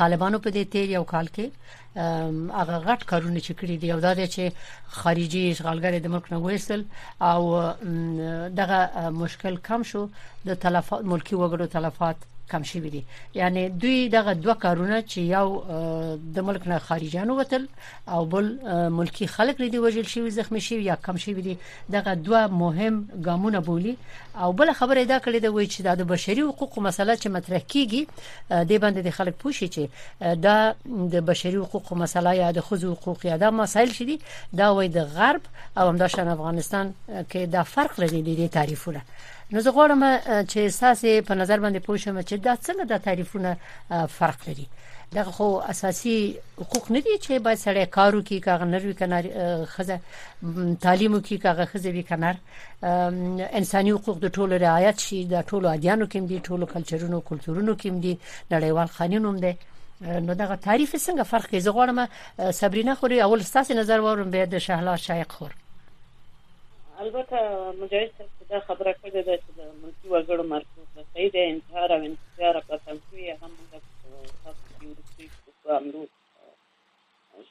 طالبانو 0.00 0.42
په 0.44 0.48
دې 0.56 0.62
تیر 0.72 0.86
یو 0.96 1.04
کال 1.12 1.26
کې 1.34 1.46
هغه 2.60 2.76
غټ 2.88 3.00
کارونه 3.10 3.40
چې 3.46 3.52
کړی 3.58 3.76
دی 3.82 3.88
او 3.94 4.00
دا 4.06 4.12
دی 4.18 4.26
چې 4.34 4.44
خارجي 5.00 5.42
اشغالګر 5.54 5.92
د 6.02 6.06
ملک 6.14 6.26
نه 6.32 6.38
وېستل 6.46 6.82
او 7.30 7.42
دغه 8.60 8.80
مشکل 9.22 9.54
کم 9.68 9.80
شو 9.90 10.02
د 10.48 10.50
تلفات 10.64 11.00
ملکی 11.12 11.34
وګړو 11.36 11.66
تلفات 11.76 12.18
کم 12.50 12.62
شوی 12.62 12.90
دي 12.90 13.04
یعنی 13.34 13.68
دوی 13.68 14.08
دغه 14.08 14.32
دوه 14.34 14.54
کارونه 14.54 15.02
چې 15.08 15.18
یو 15.18 15.62
د 16.36 16.40
ملک 16.40 16.68
نه 16.68 16.78
خارجانو 16.78 17.36
وتل 17.40 17.66
او 18.08 18.24
بل 18.24 18.50
ملکی 18.90 19.26
خلک 19.26 19.60
لري 19.60 19.78
وجل 19.78 20.02
شوی 20.04 20.30
زخمی 20.30 20.60
شوی 20.60 20.82
یا 20.84 20.94
کم 21.06 21.16
شوی 21.16 21.34
دي 21.42 21.58
دغه 21.90 22.14
دوه 22.14 22.46
مهم 22.46 23.08
ګامونه 23.26 23.56
بولی 23.58 23.96
او 24.36 24.52
بل 24.52 24.72
خبره 24.72 25.02
دا 25.04 25.18
کړې 25.18 25.40
ده 25.42 25.48
وای 25.48 25.66
چې 25.66 25.80
د 25.80 26.02
بشري 26.04 26.42
حقوقو 26.42 26.80
مسله 26.80 27.16
چې 27.16 27.26
مطرح 27.26 27.58
کیږي 27.72 28.06
د 28.50 28.78
باندې 28.80 29.04
د 29.06 29.10
خلک 29.10 29.34
پوښي 29.44 29.68
چې 29.74 30.24
دا 30.46 30.74
د 31.14 31.20
بشري 31.20 31.56
حقوقو 31.58 31.94
مسله 31.96 32.34
یا 32.34 32.50
د 32.52 32.60
خزو 32.60 32.92
حقوق 32.92 33.24
یا 33.26 33.36
د 33.36 33.44
مسایل 33.50 33.92
شدي 33.92 34.18
دا 34.52 34.70
وای 34.72 34.88
د 34.88 34.98
غرب 34.98 35.40
او 35.78 35.88
همداشان 35.88 36.28
افغانستان 36.28 36.92
کې 37.30 37.36
دا 37.56 37.62
فرق 37.62 38.00
لري 38.00 38.22
د 38.22 38.50
تعریفونه 38.56 39.00
نو 39.52 39.60
زه 39.60 39.70
غواړم 39.70 40.00
چې 40.50 40.60
تاسو 40.80 41.22
په 41.26 41.34
نظر 41.34 41.60
باندې 41.62 41.80
پوه 41.86 41.96
شم 41.96 42.20
چې 42.22 42.36
دا 42.36 42.54
څنګه 42.56 42.84
د 42.84 42.98
تعریفونه 43.02 43.56
فرق 44.18 44.48
لري 44.48 44.66
دغه 45.12 45.30
خو 45.34 45.48
اساسي 45.72 46.14
حقوق 46.62 46.90
نه 46.90 47.00
دي 47.00 47.12
چې 47.24 47.32
باید 47.44 47.58
سړی 47.66 47.84
کارو 47.96 48.22
کې 48.26 48.40
کاغ 48.46 48.62
نروي 48.70 48.94
کنار 49.00 49.24
خزه 49.74 49.98
تعلیم 50.86 51.20
کې 51.22 51.34
کاغ 51.44 51.64
خزه 51.74 51.90
وی 51.96 52.02
کنار 52.08 52.36
انساني 53.60 53.90
حقوق 53.96 54.18
د 54.24 54.28
ټولو 54.36 54.56
رعایت 54.64 54.98
شي 55.04 55.18
د 55.34 55.44
ټولو 55.50 55.66
ادیانو 55.76 56.06
کې 56.14 56.30
دي 56.32 56.40
ټولو 56.40 56.66
کلچرونو 56.74 57.20
کلچرونو 57.20 57.76
کې 57.76 57.86
دي 58.08 58.18
نړیوال 58.52 58.96
قانونوم 58.98 59.36
دي 59.44 59.52
نو 60.00 60.34
دغه 60.42 60.56
تعریف 60.66 60.96
څنګه 60.96 61.22
فرق 61.34 61.46
کوي 61.50 61.60
زه 61.68 61.76
غواړم 61.78 62.08
صبرینه 62.60 62.94
خوري 62.94 63.20
اول 63.22 63.44
ستاسو 63.52 63.74
نظر 63.80 64.00
وورم 64.06 64.30
به 64.34 64.44
د 64.56 64.64
شهلا 64.66 64.96
شایق 65.06 65.32
خور 65.38 65.54
البته 67.00 67.72
مجاهد 67.80 68.10
صاحب 68.18 68.44
دا 68.50 68.58
خبره 68.68 68.92
کړې 69.00 69.22
ده 69.28 69.36
چې 69.42 69.50
د 69.58 69.60
ملکی 69.82 70.06
وګړو 70.12 70.44
مرکز 70.52 70.84
د 70.98 71.08
صحیح 71.10 71.30
د 71.34 71.36
انتحار 71.54 71.88
او 71.96 71.98
انتشار 72.10 72.54
په 72.68 72.74
تنظیم 72.84 73.36
هم 73.40 73.50
موږ 73.56 73.68
تاسو 73.88 74.62
کې 74.78 74.88
ورسېږو 74.98 75.52
په 75.62 75.70
امرو 75.80 76.02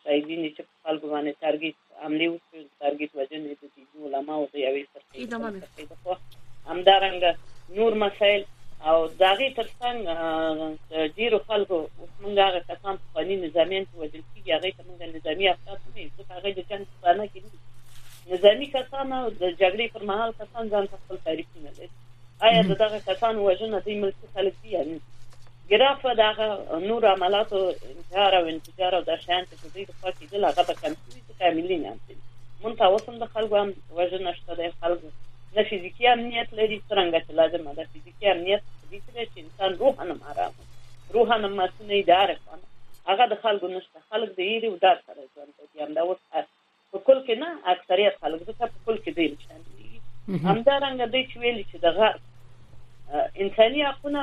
شایدین 0.01 0.41
چې 0.55 0.61
په 0.69 0.75
خلکو 0.89 1.05
باندې 1.13 1.31
ټارګټ 1.41 1.75
عملي 2.07 2.27
وشو 2.29 2.57
ټارګټ 2.79 3.11
وجنې 3.19 3.53
د 3.59 3.63
دې 3.73 3.83
علماء 4.07 4.35
او 4.39 4.45
د 4.53 4.55
یوې 4.65 4.83
سره 4.91 6.19
همدارنګه 6.69 7.31
نور 7.79 7.93
مسائل 8.03 8.41
او 8.89 8.97
داغه 9.21 9.47
ترڅنګ 9.59 9.99
ډیرو 11.19 11.37
خلکو 11.51 11.79
موږ 12.21 12.35
هغه 12.47 12.59
کسان 12.73 12.93
په 13.01 13.05
فني 13.13 13.35
نظامیان 13.45 13.83
کې 13.89 13.97
وجل 14.01 14.23
کیږي 14.31 14.51
هغه 14.55 14.69
ته 14.77 14.81
موږ 14.87 14.99
نظامی 15.19 15.45
افکار 15.53 15.77
نه 15.83 16.11
ځکه 16.17 16.33
هغه 16.37 16.49
د 16.57 16.59
جنگ 16.73 16.85
په 17.05 17.09
نه 17.21 17.25
کې 17.31 17.39
نظامی 18.31 18.65
کسان 18.75 19.11
او 19.15 19.23
د 19.29 19.49
جګړې 19.59 19.87
پر 19.95 20.03
مهال 20.09 20.31
کسان 20.39 20.69
ځان 20.69 20.85
خپل 20.93 21.17
تعریفونه 21.25 21.71
لري 21.79 21.89
آیا 22.47 22.61
دغه 22.83 22.99
کسان 23.09 23.35
وژنه 23.47 23.79
د 23.87 23.99
ملکی 24.05 24.27
خلک 24.37 24.53
دي 24.61 24.69
یعنی 24.77 24.95
ګراف 25.71 26.05
دغه 26.21 26.79
نور 26.87 27.05
عملات 27.09 27.49
او 27.57 27.61
انتحار 27.95 28.33
او 28.39 28.45
انتشار 28.53 28.93
او 28.99 29.01
د 29.09 29.21
شانت 29.25 29.49
په 29.61 29.67
دې 29.75 29.83
په 30.01 30.09
کې 30.15 30.25
د 30.31 30.35
لغه 30.45 30.61
په 30.69 30.73
کمپنی 30.85 31.21
ته 31.27 31.33
کاملین 31.43 31.83
نه 31.89 31.93
دي 32.07 32.17
مونږ 32.61 32.75
تاسو 32.81 33.15
د 33.25 33.31
خلکو 33.37 33.55
هم 33.61 33.73
وژنه 33.99 34.33
شته 34.39 34.53
د 34.61 34.73
خلکو 34.81 35.11
نه 35.59 35.63
فزیکی 35.69 36.07
امنیت 36.15 36.53
لري 36.59 36.81
څنګه 36.81 37.23
چې 37.27 37.39
لازم 37.39 37.73
ده 37.73 37.87
فزیکی 37.93 38.31
امنیت 38.33 38.63
دې 38.71 39.29
چې 39.35 39.45
انسان 39.45 39.79
روح 39.83 40.03
نه 40.09 40.13
مرام 40.23 40.53
روح 41.19 41.37
نه 41.45 41.53
مسنه 41.61 41.93
اداره 42.01 42.39
کوي 42.41 42.67
هغه 43.13 43.29
د 43.35 43.41
خلکو 43.47 43.71
نشته 43.77 43.99
خلک 44.09 44.33
د 44.37 44.51
یې 44.51 44.75
ودار 44.75 45.01
سره 45.05 45.21
ژوند 45.35 45.53
کوي 45.57 45.81
همدا 45.87 46.01
اوس 46.09 46.51
په 46.95 47.01
کل 47.07 47.17
کې 47.27 47.35
نه 47.43 47.49
اکثریت 47.73 48.19
خلک 48.21 48.41
ځکه 48.49 48.67
په 48.67 48.79
کل 48.85 48.97
کې 49.03 49.11
دی 49.17 50.39
همدارنګه 50.49 51.07
دوی 51.11 51.23
چې 51.29 51.35
ویل 51.39 51.59
چې 51.71 51.77
دغه 51.87 52.05
انساني 53.45 53.81
حقونه 53.89 54.13